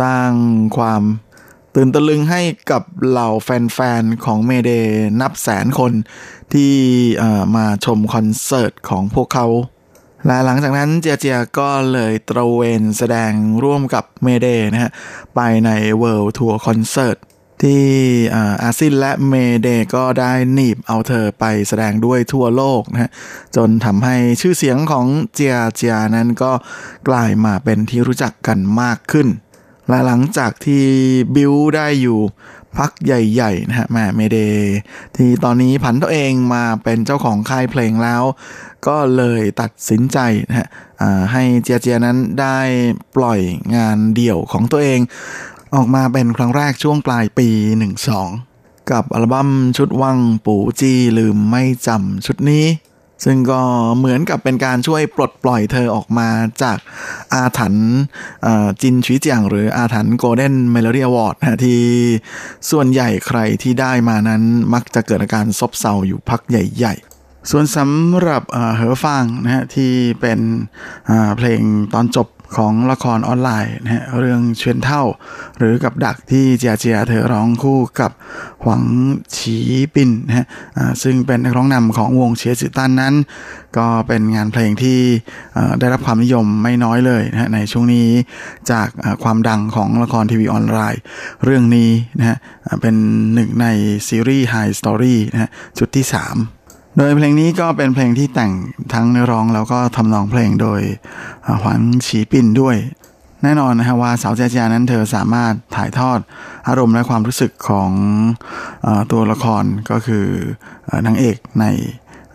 [0.00, 0.30] สร้าง
[0.76, 1.02] ความ
[1.74, 4.70] ตื่นตะลึงให้กับเหล่าแฟนๆ ของเมเด
[5.20, 5.92] นับแสนคน
[6.52, 6.72] ที่
[7.56, 9.46] มาชมคอนเสิร์ตของพวกเขา
[10.26, 13.32] และหลังจากนั้นเจียเจียก็เลยตระเวนแสดง
[13.64, 14.92] ร่วมกับเมเดนะฮะ
[15.34, 15.70] ไปใน
[16.02, 23.10] World Tour Concert ที่อ่าอาซินและเมเดก็ได้หนีบเอาเธอไปแสดงด้วยทั่วโลกนะฮะ
[23.56, 26.52] จนทำให้ชื่อเสียงของเจียเจียนั้นก็
[27.08, 29.28] กลายมาเป็นที่รู้จักกันมากขึ้น
[29.88, 30.84] และหลังจากที่
[31.34, 32.20] บิวได้อยู่
[32.76, 34.38] พักใหญ่ๆนะฮะแม่เมเด
[35.16, 38.22] ที่ตอนนี้ผันตัวเองมาเป็นเจ้าของค่ายเพลงแล้ว
[38.86, 40.68] ก็เลยตัดสินใจนะฮะ
[41.32, 42.58] ให้เจียเจียนั้นได้
[43.16, 43.40] ปล่อย
[43.76, 45.00] งานเดี่ยวของตัวเอง
[45.74, 47.48] ออกมาเป็นครั้งแรกช่วงปลายปี
[48.18, 52.66] 12 กับอัลบั้มชุด忘不記ลืมไม่จำชุดนี้
[53.24, 53.60] ซึ่งก็
[53.98, 56.28] เหมือนกับเป็นการช่วยปลดปล่อยเธอออกมา
[56.62, 56.78] จาก
[57.34, 57.92] อาถรรพ์
[58.82, 61.80] 金曲獎หรืออาถรรพ์ Golden Melody Award นะที่
[62.70, 64.42] ส่วนใหญ่ใครที่ได้มานั้น
[64.74, 70.40] มักจะเกิดอาการซบเซาอยู่พักใหญ่ๆส่วนสำหรับเอ่อ何妨นะฮะที่เป็น
[71.36, 71.60] เพลง
[71.94, 75.02] ตอนจบ ของละครออนไลน์นะฮะเรื่อง圈套
[75.58, 78.12] หรือกับดักที่เจียเจียเธอร้องคู่กับ
[78.62, 78.84] หวัง
[79.36, 79.58] ฉี
[79.94, 80.46] ปินนะฮะ
[81.02, 83.14] ซึ่งเป็นนักร้องนำของวงเชียร์จิตันนั้น
[83.76, 85.00] ก็เป็นงานเพลงที่
[85.80, 88.08] ได้รับความนิยมไม่น้อยเลยนะฮะในช่วงนี้
[88.70, 88.88] จาก
[89.22, 91.00] ความดังของละครทีวีออนไลน์
[91.44, 92.36] เรื่องนี้นะฮะ
[92.80, 92.94] เป็น
[93.34, 93.66] หนึ่งใน
[94.08, 96.63] ซีรีส์ High Story นะฮะชุดที่ 3
[96.98, 98.52] โดยเพลงนี้ก็เป็นเพลงที่แต่ง
[98.92, 100.80] ทั้งร้องแล้วก็ทำนองเพลงโดย
[101.62, 102.76] หวังฉีปินด้วย
[103.42, 106.18] แน่นอนนะฮะว่าสาวเจียเจียนั้นเธอสามารถถ่ายทอด
[106.68, 107.90] อารมณ์และความรู้สึกของ
[108.86, 110.26] อตัวละครก็คือ
[110.90, 111.64] อนางเอกใน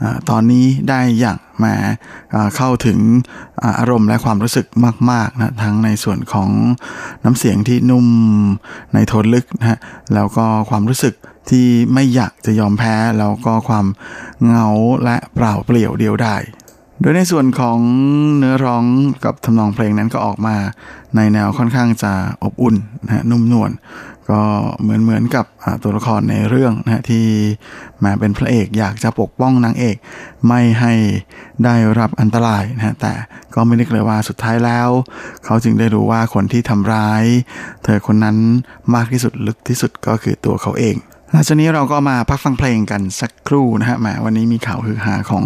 [0.01, 1.76] อตอนนี้ได้อย่างแหมา
[2.55, 2.99] เข้าถึง
[3.64, 4.66] ออารมณ์และความรู้สึก
[5.12, 6.49] มากๆนะทั้งในส่วนของ
[7.24, 8.05] น้ำเสียงที่นุ่ม
[8.93, 9.80] ในโทนลึกนะฮะ
[10.14, 11.14] แล้วก็ความรู้สึก
[11.50, 13.86] ที่ไม่อยากจะยอมแพ้แล้วก็ความ
[14.43, 14.68] เหงา
[15.04, 16.43] และเปล่าเปลี่ยวเดียวดาย
[17.02, 17.80] โดยในส่วนของ
[18.38, 18.86] เนื้อร้อง
[19.24, 20.56] กับทำนองเพลงนั้นก็ออกมา
[21.16, 22.76] ในแนวค่อนข้างจะอบอุ่น
[23.06, 23.72] นะฮะนุ่มนวล
[24.30, 24.41] ก็
[24.82, 25.45] เหมือนเหมือนกับ
[25.84, 27.26] ตัวละครในเรื่องนะที่
[28.04, 29.95] มาเป็นพระเอกอยากจะปกป้องนางเอก
[30.47, 30.93] ไม่ให้
[31.64, 33.14] ได้รับอันตรายนะฮะแต่
[33.54, 34.89] ก็ไม่นึกเลยว่าสุดท้ายแล้ว
[35.45, 37.24] เขาจึงได้รู้ว่าคนที่ทำร้าย
[37.84, 38.38] เธอคนนั้น
[38.95, 40.95] มากที่สุดลึกที่สุดก็คือตัวเขาเอง
[41.32, 45.44] หลังจากนี้เราก็มาพักฟังเพลงกันสักครู่นะฮะแหมวันนี้มีข่าวฮือฮาของ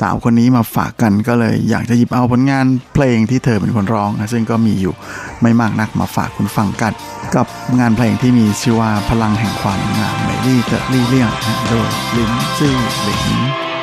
[0.00, 4.94] สาวคนนี้มาฝากกันก็เลย อยากจะหยิบเอาผลงานเพลงที่เธอเป็นคนร้องนะซึ่งก็มีอยู่
[5.42, 6.92] ไม่มากนักมาฝากคุณฟังกัน
[7.36, 7.46] กับ
[7.78, 13.73] งานเพลงที่มีชื่อว่าพลังแห่งความงาม美麗的力量นะโดยหลินจื้อหลิง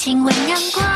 [0.00, 0.89] 亲吻阳光，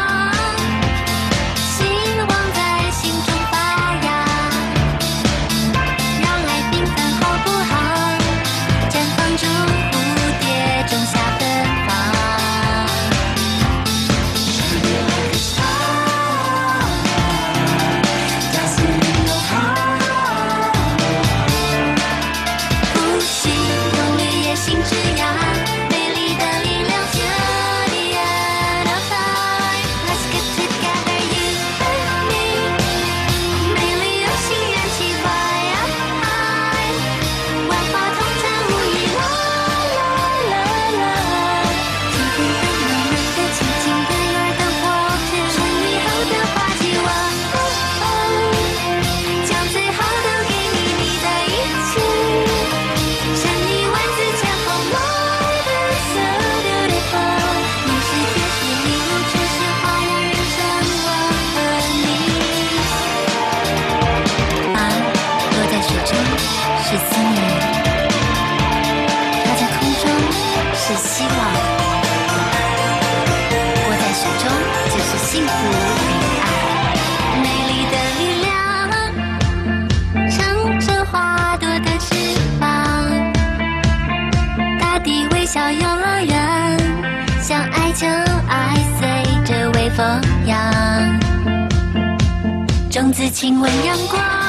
[93.30, 94.43] 亲吻阳光。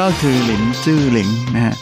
[0.04, 1.74] ็คือหลินจื้อหลิงนะฮะ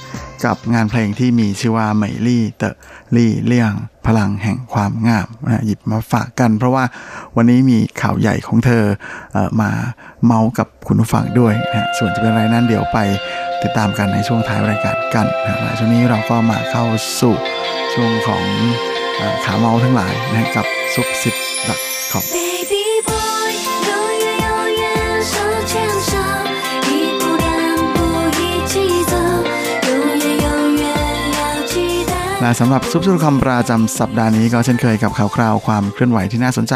[0.44, 2.74] กับงานเพลงที่มีชื่อว่าเหมลี่เตอะ
[3.16, 3.72] ลี่เลี่ยง
[4.06, 6.84] พลังแห่งความงามนะฮะหยิบมาฝากกัน เพราะว่า
[7.36, 8.84] วันนี้มีข่าวใหญ่ของเธอ
[9.32, 9.70] เออมา
[10.24, 12.98] เมาส์กับคุณผู้ฟังด้วยนะฮะส่วนจะเป็นอะไรนั้นเดี๋ยวไป
[13.62, 16.84] ติดตามกันในช่วงท้ายรายการกันนะฮะช่วงนี้เราก็มาเข้า
[17.20, 17.34] สู่
[17.94, 18.44] ช่วงของ
[19.20, 21.34] อขาเมาทั้งหลายนะฮะกับซุปซิป
[21.68, 21.78] ดัก
[22.12, 22.51] ของ
[32.42, 36.74] และสำหรับซุปซุปคำประจำสัปดาห์นี้ก็เช่นเคยกับข่าวคราวความเคลื่อนไหวที่น่าสนใจ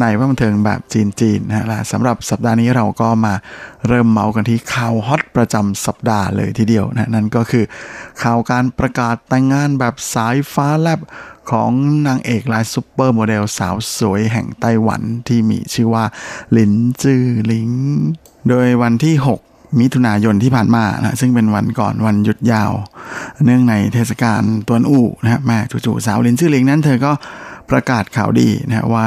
[0.00, 3.34] ในแวดบันเทิงแบบจีนๆนะฮะและสำหรับสัปดาห์นี้เราก็มา
[3.88, 7.64] เริ่มเมาส์กันที่ข่าวฮอตประจำสัปดาห์เลยทีเดียวนะนั่นก็คือ
[8.22, 11.00] ข่าวการประกาศแต่งงานแบบสายฟ้าแลบ
[11.50, 11.70] ของ
[12.06, 16.04] นางเอกลายซูเปอร์โมเดลสาวสวยแห่งไต้หวันที่มีชื่อว่า
[16.52, 16.72] หลิน
[17.02, 17.70] จือหลิง
[18.48, 22.72] โดยวันที่ 6 มิถุนายนที่ผ่านมานะซึ่งเป็นวันก่อนวันหยุดยาว
[23.44, 27.12] เนื่องในเทศกาลตวนอู่นะฮะแม่จู่ๆสาวลินชื่อลิงนั้นเธอก็
[27.70, 29.06] ประกาศข่าวดีนะฮะว่า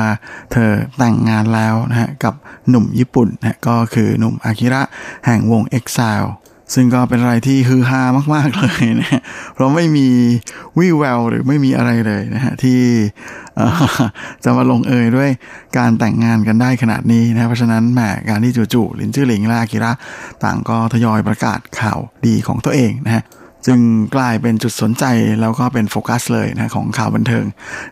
[0.52, 2.34] เธอแต่งงานแล้วนะฮะกับ
[2.70, 4.82] หนุ่มญี่ปุ่นนะฮะก็คือหนุ่มอากิระ
[5.26, 6.28] แห่งวง EXILE
[6.74, 8.02] ซึ่งก็เป็นอะไรที่ฮือฮา
[8.34, 9.22] มาก ๆ เลยนะ
[9.54, 10.08] เพราะไม่มี
[10.78, 12.80] วี่แววหรือไม่มีอะไรเลยนะฮะที่
[14.44, 15.30] จะมาลงเอยด้วย
[15.78, 19.92] การแต่งงานกันได้ขนาดนี้นะเพราะฉะนั้นแหมการที่จู่ๆลินจื้อหลิงและอากิระ
[20.44, 23.24] ต่างก็ทยอยประกาศข่าวดีของตัวเองนะฮะ
[23.66, 23.80] จึง
[24.16, 25.06] กลายเป็นจุดสนใจ
[25.42, 27.46] แล้วก็เป็นโฟกัสเลยนะของข่าวบันเทิง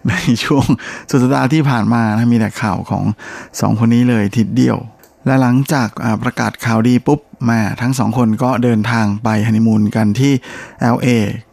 [0.07, 0.13] ใน
[0.43, 0.65] ช่วง
[1.09, 3.03] สุดสัปดาห์ที่ผ่านมานะมีแต่ข่าวของ
[3.61, 4.78] สองคนนี้เลยทีเดียว
[5.26, 5.89] และหลังจาก
[6.23, 7.19] ประกาศข่าวดีปุ๊บ
[7.49, 10.34] มาทั้งสองคนก็เดินทางไปฮันนีมูนกันที่
[10.95, 11.07] LA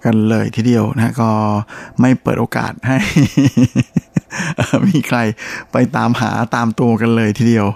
[0.05, 1.31] กันเลยทีเดียวนะก็
[2.01, 2.97] ไม่เปิดโอกาสให้
[4.89, 5.19] มีใคร
[5.73, 7.67] ไปตามหาตามตัวกันเลยทีเดียว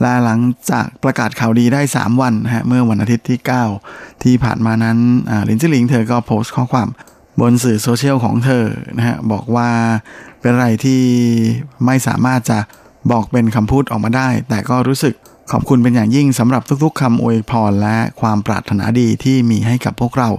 [0.00, 0.40] และหลัง
[0.70, 3.38] จากประกาศข่าวดีได้ 3 วันนะฮะเมื่อวันอาทิตย์ที่
[3.80, 4.98] 9 ที่ผ่านมานั้น
[5.48, 6.88] ลินจิลิงเธอก็โพสต์ข้อความ
[7.40, 8.64] บนสื่อโซเชียลของเธอ
[8.96, 9.68] นะฮะบอกว่า
[10.40, 11.02] เป็นอะไรที่
[11.86, 12.58] ไม่สามารถจะ
[13.12, 15.14] บอกเป็นคำพูดออกมาได้ แต่ก็รู้สึก
[15.50, 20.30] ขอบคุณเป็นอย่างยิ่งสำหรับทุกๆคำอวยพรและความปรารถนาดีที่มีให้กับพวกเรา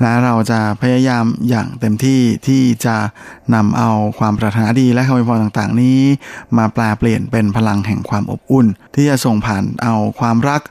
[0.00, 2.96] และเราจะพยายามอย่างเต็มที่ที่จะ
[3.54, 6.00] นำเอาความปรารถนาดีและคำอวยพรต่างๆ นี้
[6.58, 10.62] มาแปลเปลี่ยนเป็นพลังแห่งความอบอุ่น ที่จะส่งผ่านเอาความรัก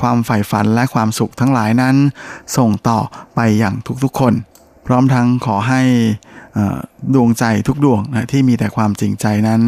[0.00, 1.96] ความใฝ่ฝันและความสุขทั้งหลายนั้น
[2.56, 3.00] ส่งต่อ
[3.34, 4.34] ไปอย่างทุกๆคน
[4.86, 5.82] พร้อมทั้งขอให้
[7.14, 9.62] ดวงใจทุกดวงนะที่มีแต่ความจริงใจนั้น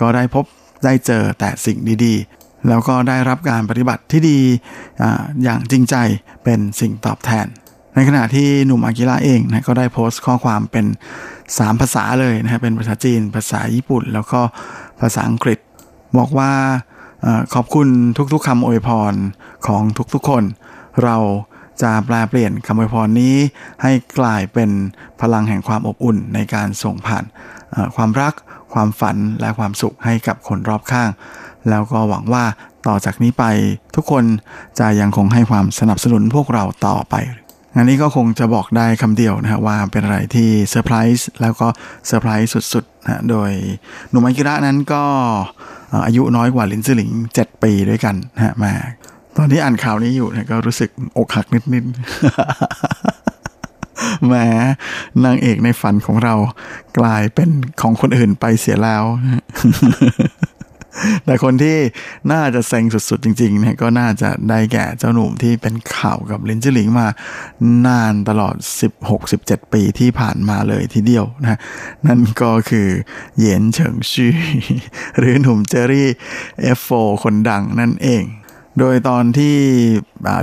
[0.00, 0.44] ก็ได้พบ
[0.84, 4.38] ได้เจอแต่สิ่งดีๆ แล้วก็ได้รับการปฏิบัติที่ดี
[5.02, 5.04] อ
[5.42, 5.96] อย่างจริงใจ
[6.44, 7.46] เป็นสิ่งตอบแทน
[7.94, 10.86] ในขณะที่หนุ่มอากิระเองนะก็ได้โพสต์ข้อความเป็น
[11.36, 14.40] 3 ภาษาเลยนะเป็นภาษาจีน ภาษาญี่ปุ่น แล้วก็
[15.00, 15.58] ภาษาอังกฤษ
[16.18, 16.52] บอกว่า
[17.54, 17.88] ขอบคุณ
[18.32, 19.14] ทุกๆคำอวยพร
[19.66, 19.82] ของ
[20.14, 20.44] ทุกๆคน
[21.04, 21.16] เรา
[21.82, 23.34] จะแปลเปลี่ยนคำอวยพรนี้
[23.82, 24.70] ให้กลายเป็น
[25.20, 27.24] พลังแห่งความอบอุ่นในการส่งผ่าน
[27.96, 28.34] ความรัก
[28.72, 31.08] ความฝันและความสุขให้กับคนรอบข้าง
[31.70, 32.44] แล้วก็หวังว่า
[32.86, 33.44] ต่อจากนี้ไป
[33.96, 34.24] ทุกคน
[34.78, 37.14] จะยังคงให้ความสนับสนุนพวกเราต่อไป
[37.74, 41.68] งานนี้ก็คงจะบอกได้คำเดียวนะฮะว่าเป็นอะไรที่เซอร์ไพรส์แล้วก็
[42.06, 43.50] เซอร์ไพรส์สุดๆนะโดย
[44.10, 45.02] หนุ่มอากิระนั้นก็
[46.06, 48.72] อายุน้อยกว่าหลินจื้อหลิง 7 ปีด้วยกันนะแหม
[49.36, 51.94] ตอนที่อ่านข่าวนี้อยู่เนี่ยก็รู้สึกอกหักนิดๆ
[54.26, 54.34] แหม
[55.24, 56.34] นางเอกในฝันของเรา
[56.98, 57.50] กลายเป็น
[57.80, 59.04] ของคนอื่นไปเสียแล้ว
[61.24, 61.76] แต่คนที่
[62.32, 67.06] น่าจะเซ็งสุดๆจริงๆเนี่ยก็น่าจะได้แก่เจ้าหนุ่มที่เป็นข่าวกับลินจิหลิงมา
[67.86, 68.54] นานตลอด
[69.14, 71.58] 16-17 ปีที่ผ่านมาเลยทีเดียวนะ
[72.06, 72.88] นั่นก็คือ
[73.36, 74.34] เหยียนเฉิงชี่
[75.18, 76.08] หรือหนุ่มเจอรี่
[76.78, 76.90] F4
[77.22, 78.24] คนดังนั่นเอง
[78.78, 79.56] โดยตอนที่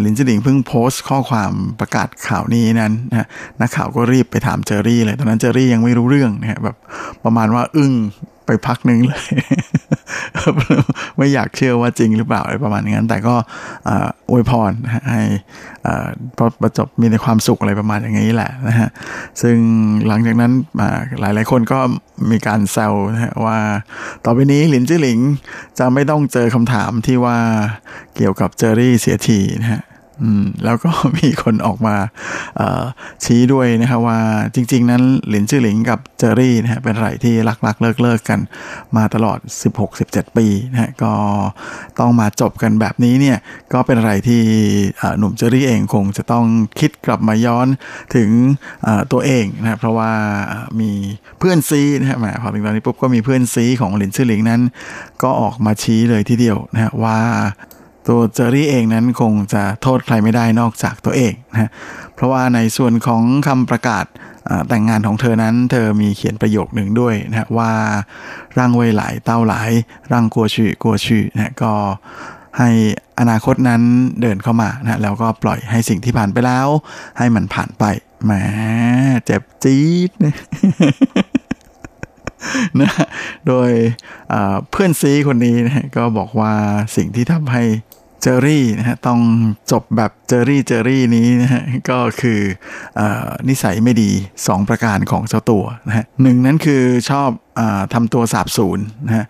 [0.05, 3.27] ลินจิหลิงเพิ่งโพสต์ข้อความประกาศข่าวนี้นั้นนะ
[3.61, 6.75] นักข่าวก็รีบไปถามเจอรี่เลย ตอนนั้นเจอรี่ยังไม่รู้เรื่องนะฮะแบบ
[7.23, 7.93] ประมาณว่าอึ้ง
[8.49, 9.23] ไปพักนึงเลย
[11.17, 13.35] ไม่อยากเชื่อว่าจริงหรือเปล่าอะไรประมาณนั้น แต่ก็
[14.29, 14.71] อวยพร
[15.09, 15.21] ให้
[16.37, 18.89] พอประจบมีในความสุขอะไรประมาณอย่างนี้แหละนะฮะ
[19.41, 19.57] ซึ่ง
[20.07, 20.51] หลังจากนั้น
[21.19, 21.79] หลายหลายๆคนก็
[22.31, 23.57] มีการแซวนะฮะว่า
[24.25, 25.19] ต่อไปนี้หลินจื้อหลิง
[25.79, 27.37] จะไม่ต้องเจอคำถามที่ว่า
[28.15, 29.81] เกี่ยวกับเจอรี่เสียทีนะฮะ
[30.21, 31.95] อืมแล้วก็มีคนออกมา
[32.57, 32.83] เอ่อ
[33.23, 34.19] ชี้ด้วยนะครับว่า
[34.55, 37.33] จริง ๆ นั้นหลินจื้อหลิงกับเจอรี่นะฮะเป็นอะไรที่
[37.65, 38.39] รักๆเลิกเลิกๆ กัน
[38.97, 39.39] มาตลอด
[39.87, 41.13] 16-17 ปีนะฮะก็
[41.99, 43.37] ต้องมาจบกันแบบนี้เนี่ย
[43.73, 44.41] ก็เป็นอะไรที่
[45.17, 46.45] หนุ่มเจอรี่เองคงจะต้อง
[46.79, 47.67] คิดกลับมาย้อน
[48.15, 48.29] ถึง
[49.11, 50.11] ตัวเองนะเพราะว่า
[50.79, 50.91] มี
[51.39, 54.61] เพื่อนซีนะฮะพอถึงตอนนี้ปุ๊บก็มีเพื่อนซีของหลินจื้อหลิงนั้น
[55.23, 57.17] ก็ออกมาชี้เลยทีเดียวนะฮะว่า
[58.07, 61.69] ตัวเจอรี่เองนั้นคงจะโทษใครไม่ได้นอกจากตัวเองนะ
[62.15, 64.05] เพราะว่าในส่วนของคำประกาศ
[64.69, 67.71] แต่งงานของเธอนั้น เธอมีเขียนประโยคหนึ่งด้วยนะว่า
[68.57, 69.69] ร่างเวยหลายเต้าหลาย
[70.11, 71.73] ร่างกลัวชื่อกลัวชื่อนะก็
[72.57, 72.69] ให้
[73.19, 73.81] อนาคตนั้น
[74.21, 76.67] เดินเข้ามานะแล้วก็ปล่อยให้สิ่งที่ผ่านไปแล้ว
[77.17, 77.83] ให้มันผ่านไป
[78.23, 78.31] แหม
[79.25, 80.35] เจ็บจี๊ดนะ
[82.81, 82.91] นะ
[83.47, 83.71] โดย
[84.71, 86.53] เพื่อนซีคนนี้นะก็บอกว่า
[86.95, 87.63] สิ่งที่ทำให้
[88.21, 89.19] เจอรี่นะฮะต้อง
[89.71, 92.39] จบแบบเจอรี่เจอรี่นี้นะฮะก็คือ
[92.99, 93.01] อ
[93.49, 94.11] นิสัยไม่ดี
[94.43, 97.61] 2 ประการของเจ้าตัวนะฮะหนึ่งนั้นคือชอบอ
[97.93, 99.25] ทำตัวสาบสูญนะฮะ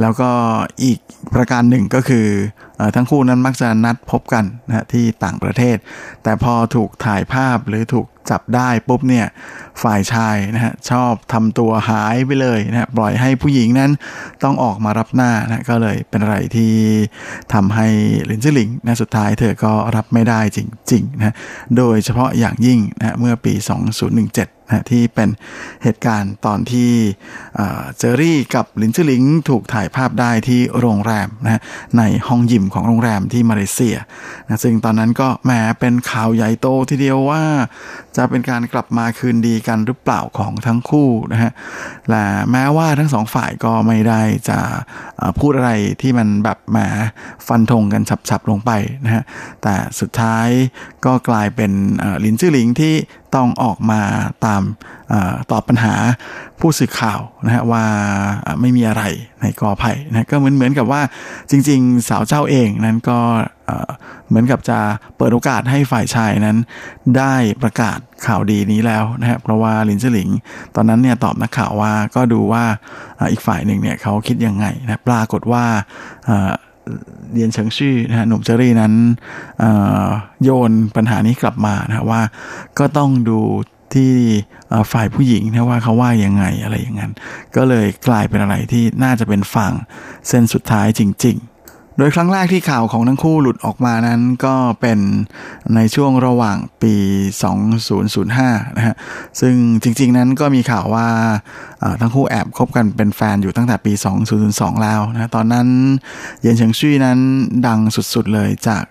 [0.00, 0.30] แล้วก็
[0.84, 0.98] อีก
[1.34, 2.26] ประการหนึ่งก็คือ
[2.78, 5.76] ออทั้งคู่นั้นมักจะนัดพบกันนะฮะที่ต่างประเทศ
[6.22, 9.26] แต่พอถูกถ่ายภาพหรือถูก จับได้ปุ๊บเนี่ย
[9.82, 13.90] ฝ่ายชายนะฮะชอบทำตัวหายไปเลยนะฮะปล่อยให้ผู้หญิงนั้น
[14.42, 16.72] ต้องออกมารับหน้านะก็เลยเป็นอะไรที่
[17.54, 17.88] ทำให้
[18.30, 20.58] ลินจือหลิงนะสุดท้ายเธอก็รับไม่ได้จ
[20.92, 21.34] ริงๆนะฮะ
[21.76, 25.28] โดยเฉพาะอย่างยิ่งนะฮะเมื่อปี 2017นะที่เป็น
[25.82, 26.90] เหตุการณ์ตอนที่
[27.56, 31.60] เอ่อเจอรี่กับลินจือหลิงถูกถ่ายภาพได้ที่โรงแรมนะฮะ
[31.98, 33.96] ในห้องยิมของโรงแรมที่มาเลเซีย
[34.46, 35.50] นะซึ่งตอนนั้นก็แหม
[35.80, 37.42] เป็นข่าวใหญ่โตทีเดียวว่า
[38.16, 41.52] จะเป็นการกลับมาคืนดีกันหรือเปล่าของทั้งคู่นะฮะ
[42.10, 44.58] และแม้ว่าทั้งสองฝ่ายก็ไม่ได้จะ
[45.38, 46.78] พูดอะไรที่มันแบบแหม
[47.46, 48.70] ฟันธงกันฉับๆลงไป
[49.04, 49.22] นะฮะ
[49.62, 50.48] แต่สุดท้าย
[51.04, 51.72] ก็กลายเป็น
[52.24, 52.94] ลินจื้อหลิงที่
[53.34, 54.00] ต้องออกมา
[54.44, 54.62] ตาม
[55.12, 55.14] อ
[55.50, 55.94] ตอบปัญหา
[56.60, 57.84] ผู้สื่อข่าวนะฮะว่า
[58.60, 59.02] ไม่มีอะไร
[59.40, 61.02] ในกอไผ่นะก็เหมือนเหมือนกับว่า
[61.50, 63.18] จริง ๆ สาวเจ้าเองนั้นก็
[64.28, 64.78] เหมือนกับจะ
[65.16, 66.58] เปิดโอกาสให้ฝ่ายชายนั้น
[67.18, 70.30] ได้ประกาศข่าวดีนี้แล้วนะครับเพราะว่าลินจื้อหลิง
[70.74, 72.64] ตอนนั้นเนี่ยตอบนักข่าวว่าก็ดูว่า
[73.32, 75.64] อีกฝ่ายหนึ่งเนี่ยเขาคิดยังไงนะปรากฏว่า
[77.32, 78.92] เรียนเฉิงชื่อนะฮะหนุ่มเจอรี่นั้น
[80.44, 82.22] โยนปัญหานี้กลับมานะว่า
[82.78, 83.40] ก็ต้องดู
[83.94, 84.12] ที่
[84.92, 87.12] ฝ่ายผู้หญิงนะว่าเขาว่ายังไงอะไรอย่างนั้น
[87.56, 89.72] ก็เลยกลายเป็นอะไรที่น่าจะเป็นฝั่ง
[90.28, 91.49] เส้นสุดท้ายจริง ๆ
[92.00, 94.98] โดยครั้งแรกที่ข่าวของทั้งคู่หลุดออกมานั้นก็เป็น
[95.74, 96.94] ในช่วงระหว่างปี
[98.06, 98.94] 2005 นะฮะ
[99.40, 101.06] ซึ่งจริงๆนั้นก็มีข่าวว่า
[102.00, 103.92] ทั้งคู่แอบคบกันเป็นแฟนอยู่ตั้งแต่ปี
[104.38, 105.66] 2002 แล้วนะ ตอนนั้น
[106.42, 107.18] เย็นเฉิงชี่นั้น
[107.66, 107.80] ดัง
[108.14, 108.84] สุดๆเลยจาก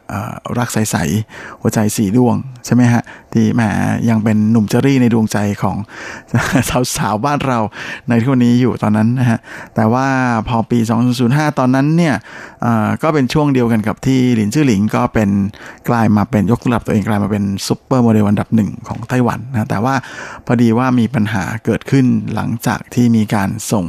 [0.57, 2.36] รักใสๆหัวใจสีดวง
[2.66, 3.03] ใช่ไหมฮะ
[3.34, 3.62] ที่แหม
[4.10, 5.78] ยังเป็นหนุ่มเจอรี่ในดวงใจของ
[6.97, 7.60] สาวๆบ้านเรา
[8.10, 9.39] ในทุกวันนี้อยู่ตอนนั้นนะฮะ
[9.76, 10.07] แต่ว่า
[10.47, 10.80] พอปี
[11.20, 12.16] 2005 ตอนนั้นเนี่ย
[13.03, 15.29] ก็เป็นช่วงเดียวกันกับที่หลินจื้อหลิงก็เป็น
[15.89, 19.95] กลายมาเป็นยกระดับตัวเองกลายมาเป็นซุปเปอร์โมเดลอันดับหนึ่งของไต้หวันนะแต่ว่า
[20.45, 23.85] พอดีว่ามีปัญหาเกิดขึ้นหลังจากที่มีการส่ง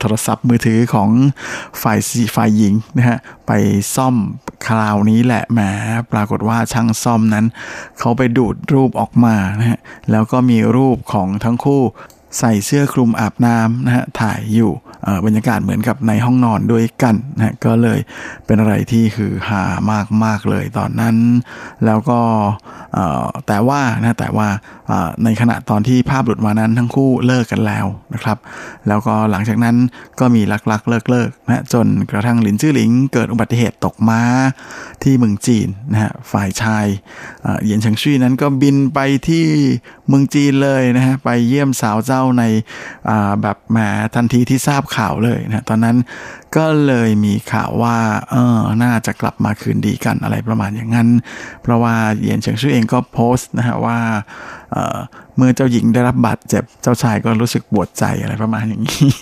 [0.00, 1.10] โทรศัพท์มือถือของ
[1.82, 1.98] ฝ่าย
[2.36, 3.52] ฝ่ายหญิงนะฮะไป
[3.96, 4.14] ซ่อม
[4.66, 5.60] คราวนี้แหละแหม
[6.12, 7.46] ปรากฏว่าช่างซ่อมนั้น
[7.98, 9.78] เขาไปดูดรูปออกมานะฮะ
[10.10, 11.82] แล้วก็มีรูปของทั้งคู่
[12.38, 14.72] ใส่เสื้อคลุมอาบน้ำนะฮะถ่ายอยู่
[15.26, 17.98] บรรยากาศเหมือนกับในห้องนอนด้วยกันนะฮะก็เลย
[18.46, 19.62] เป็นอะไรที่คือหา
[19.92, 21.16] มากมากเลยตอนนั้น
[21.86, 22.20] แล้วก็
[23.46, 24.48] แต่ว่านะแต่ว่า
[25.24, 28.38] ในขณะตอนที่ภาพหลุดมานั้นทั้งคู่เลิกกันแล้วนะครับ
[28.88, 29.76] แล้วก็หลังจากนั้น
[30.20, 34.22] ก็มีลักๆเลิกเลิกนะฮะจนกระทั่งหลินจื้อหลิงเกิดอุบัติเหตุตกม้า
[35.02, 36.86] ที่เมืองจีนนะฮะฝ่ายชาย
[37.42, 38.98] เอ่อเหยียนเฉิงชี่นั้นก็บินไป
[39.28, 39.46] ที่
[40.08, 42.44] เมืองจีนเลยนะฮะไปเยี่ยมสาวเจ้าใน
[43.42, 43.78] แบบแหม
[44.14, 45.96] ทันทีที่ทราบข่าวเลยนะตอนนั้น
[46.56, 47.96] ก็เลยมีข่าวว่า
[48.30, 51.08] เออน่าจะกลับมาคืนดีกันอะไรประมาณอย่างนั้น
[51.62, 53.98] เพราะว่าเหยียนเฉิงชี่อเองก็โพสต์นะฮะว่า
[54.70, 59.12] เเมื่อเจ้าหญิงได้รับบาดเจ็บเจ้าชายก็รู้สึกปวดใจอะไรประมาณอย่างนี้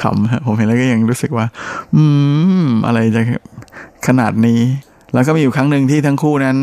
[0.00, 1.46] ขำผมเห็นแล้วก็ยังรู้สึกว่า
[1.94, 2.02] อื
[2.64, 3.22] ม อะไรจะ
[4.06, 4.60] ขนาดนี้
[5.14, 6.56] แล้วก็มีอยู่ครั้งหนึ่งที่ทั้งคู่นั้น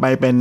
[0.00, 0.36] ไปเป็น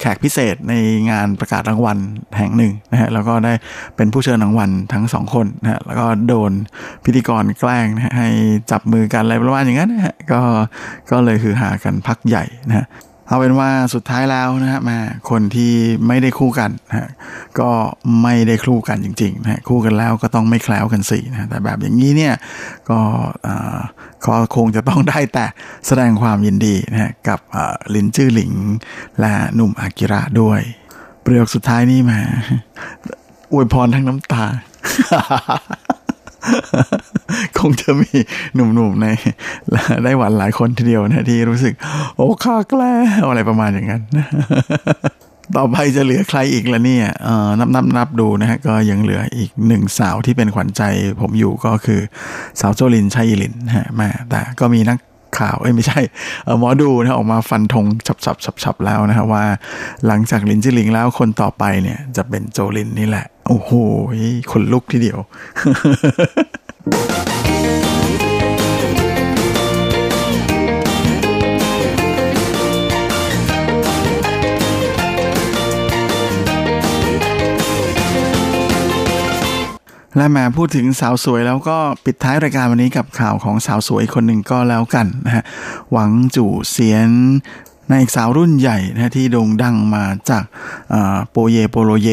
[0.00, 0.74] แขกพิเศษใน
[1.10, 1.98] งานประกาศรางวัล
[2.38, 3.52] แห่งหนึ่งนะฮะแล้วก็ได้
[3.96, 6.52] เป็นผู้เชิญรางวัลทั้งสองคนนะฮะแล้วก็โดน
[7.04, 8.28] พิธีกรแกล้งนะฮะให้
[8.70, 10.40] จับมือกันอะไรประมาณอย่างนั้นนะฮะก็
[11.10, 12.86] ก็เลยคือหากันพักใหญ่นะฮะ
[13.28, 14.98] เอาเป็นว่าสุดท้ายแล้วนะฮะแมา
[15.30, 15.72] คนที่
[16.06, 17.08] ไม่ได้คู่กันนะฮะ
[17.60, 17.70] ก็
[18.22, 22.34] ไม่ได้คู่กันจริงๆนะฮะคู่กันแล้วก็ต้องไม่แคล้วกันสินะฮะแต่แบบอย่างนี้เนี่ย
[22.90, 22.98] ก็
[23.46, 23.78] อ่า
[24.26, 25.46] ก็คงจะต้องได้แต่
[25.86, 27.40] แสดงความยินดีนะฮะกับ
[27.94, 28.52] ลินจื้อหลิง
[29.20, 30.60] และหนุ่มอากิระด้วย
[31.24, 32.20] ประโยคสุดท้ายนี่แมา
[33.52, 34.44] อวยพรทั้งน้ำตา
[37.58, 38.10] คงจะมี
[38.54, 39.06] หนุ่มๆใน
[40.04, 41.74] ได้หวันหลายคนทีเดียวนะที่รู้สึก
[42.16, 42.92] โอ้ข้าแกล้
[43.28, 44.02] อะไรประมาณอย่างนั้น
[45.56, 47.06] ต่อไปจะเหลือใครอีกละเนี่ย
[47.58, 50.82] นับนับนับดูนะฮะก็ยังเหลืออีกหนึ่งสาวที่เป็นขวัญใจ
[51.20, 52.00] ผมอยู่ก็คือ
[52.60, 54.98] สาวโจลินชัยลินฮะแม่แต่ก็มีนัก
[55.38, 56.00] ข่าวเอ้ยไม่ใช่
[56.58, 59.44] หมอดูนะออกมาฟันธงฉับฉับฉับฉับๆแล้วนะครับว่า
[60.06, 63.70] หลังจากลินจิลิงแล้วคนต่อไปเนี่ยจะเป็นโจลินนี่แหละ โอ้โห
[64.52, 65.18] คนลุกทีเดียว
[80.18, 85.44] และมาพูดถึงสาวสวยแล้วก็ปิดท้ายรายการวันนี้กับข่าวของสาวสวยคนหนึ่งก็แล้วกันนะฮะ
[85.92, 87.10] หวังจู่เสียน
[87.90, 90.44] นางเอกสาวรุ่นใหญ่นะฮะที่โด่งดังมาจาก
[90.92, 92.08] อ่อโปเยโปโลเย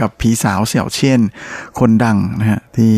[0.00, 1.20] กับผีสาวเสี่ยวเชียน
[1.78, 2.94] คนดังนะฮะที่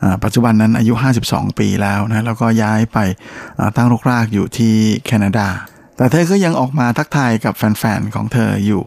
[0.00, 0.94] เอ่อปัจจุบันนั้นอายุ
[1.26, 2.98] 52 ปีแล้วนะฮะแล้วก็ย้ายไป
[3.58, 4.74] อ่อตั้งรกรากอยู่ที่
[5.06, 5.48] แคนาดา
[5.96, 8.82] แต่เธอก็ยังออกมาทักทายกับแฟนๆ ของเธออยู่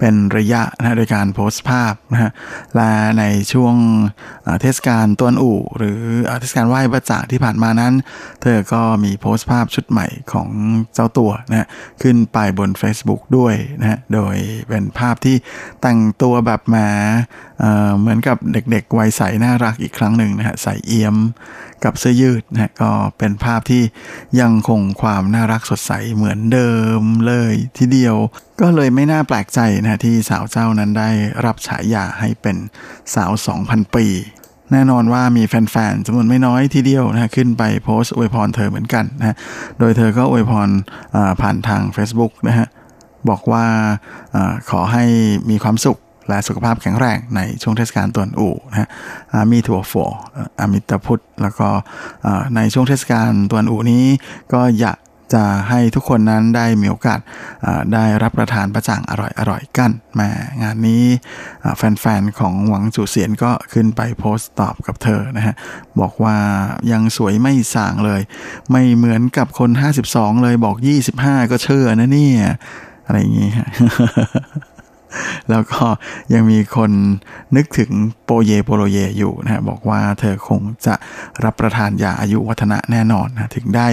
[0.00, 2.30] เป็นระยะนะโดยการโพสต์ภาพนะฮะ
[2.76, 3.74] และในช่วง
[4.60, 6.00] เทศกาลตวนอู่ หรือ
[6.40, 7.94] เทศกาลไหว้พระจ่าที่ผ่านมานั้น
[8.42, 10.48] เธอก็มีโพสต์ภาพชุดใหม่ของ
[10.94, 11.66] เจ้าตัวนะฮะ
[12.02, 14.36] ขึ้นไปบน Facebook ด้วยนะฮะโดย
[14.68, 15.36] เป็นภาพที่
[15.80, 16.76] แต่งตัวแบบแหม
[18.00, 21.16] เหมือนกับเด็กๆวัยใสน่ารักอีกครั้งหนึ่งนะฮะใส่เอี่ยม
[21.84, 23.82] กับเสื้อยืดนะฮะก็เป็นภาพที่
[24.40, 28.16] ยังคงความน่ารักสดใสเหมือนเดิมเลยทีเดียว
[28.60, 31.10] ก็เลยไม่น่าแปลกใจนะฮะที่สาวเจ้านั้นได้
[31.46, 32.56] รับฉายาให้เป็น
[33.14, 33.30] สาว
[33.62, 34.06] 2,000 ปี
[34.72, 39.36] แน่นอนว่ามีแฟนๆจำนวนไม่น้อยทีเดียวนะฮะขึ้นไปโพสต์อวยพรเธอเหมือนกันนะ
[39.78, 40.68] โดยเธอก็อวยพร
[41.40, 42.66] ผ่านทาง Facebook นะฮะ
[43.28, 43.64] บอกว่า
[44.34, 44.36] อ
[44.70, 45.04] ขอให้
[45.50, 45.98] มีความสุข
[46.28, 48.88] และสุขภาพแข็งแรงในช่วงเทศกาลตวนอู่นะฮะ
[49.32, 50.10] อามีถั่วฝัว
[50.60, 51.68] อามิตรพุทธ แล้วก็
[52.56, 54.04] ในช่วงเทศกาลตวนอู่นี้
[54.52, 54.98] ก็อยาก
[55.34, 57.20] จะให้ทุกคนนั้นได้มีโอกาส
[57.94, 59.12] ได้รับประทานประจ่างอ
[59.50, 60.20] ร่อยๆกันแหม
[60.62, 61.04] งานนี้
[61.76, 65.54] แฟนๆของหวังจูเสียนก็ขึ้นไปโพสต์ตอบกับเธอนะฮะ
[66.00, 66.36] บอกว่า
[66.92, 68.20] ยังสวยไม่ส่างเลย
[68.70, 69.70] ไม่เหมือนกับคน
[70.06, 70.76] 52 เลยบอก
[71.14, 72.44] 25 ก็เชื่อนะเนี่ย
[73.06, 73.68] อะไรอย่างงี้ฮะ
[75.50, 75.84] แล้วก็
[76.34, 76.90] ยังมีคน
[77.56, 77.90] นึกถึง
[78.24, 80.94] โปเยโปโลเยอยู่นะบอกว่าเธอคงจะ
[81.44, 83.88] รับประทานยาอายุวัฒนะแน่นอนนะถึงได้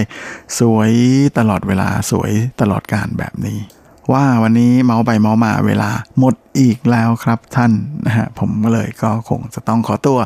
[0.58, 0.92] สวย
[1.38, 3.58] ตลอดเวลาสวยตลอดการแบบนี้
[4.12, 7.72] ว่าวันนี้เมาไปเมามาเวลาหมดอีกแล้วครับท่าน
[8.06, 10.18] นะฮะผมก็เลยก็คงจะต้องขอตัว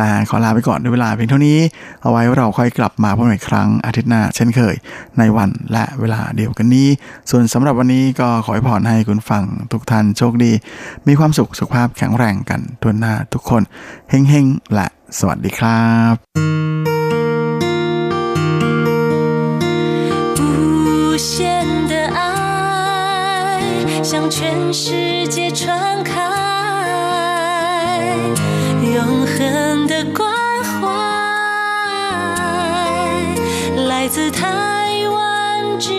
[0.00, 1.58] ลาขอลาไปก่อนด้วยเวลาเพียงเท่านี้
[2.02, 4.74] เอาไว้เราค่อยกลับมาพบกันอีกครั้งอาทิตย์หน้า เช่นเคย
[5.18, 6.88] ในวันและเวลาเดียวกันนี้
[7.30, 10.52] ส่วนสำหรับวันนี้ก็ขอให้ผ่อนให้คุณฟังทุกท่านโชคดี
[11.06, 13.62] มีความสุขสุขภาพแข็งแรงกันทวนหน้าทุกคน
[14.10, 14.86] เฮ้งๆและ
[15.18, 16.14] สวัสดีครับ
[24.10, 26.14] 向全世界传开
[28.82, 30.32] 永恒的关
[30.64, 30.88] 怀
[33.86, 35.92] 来自台湾之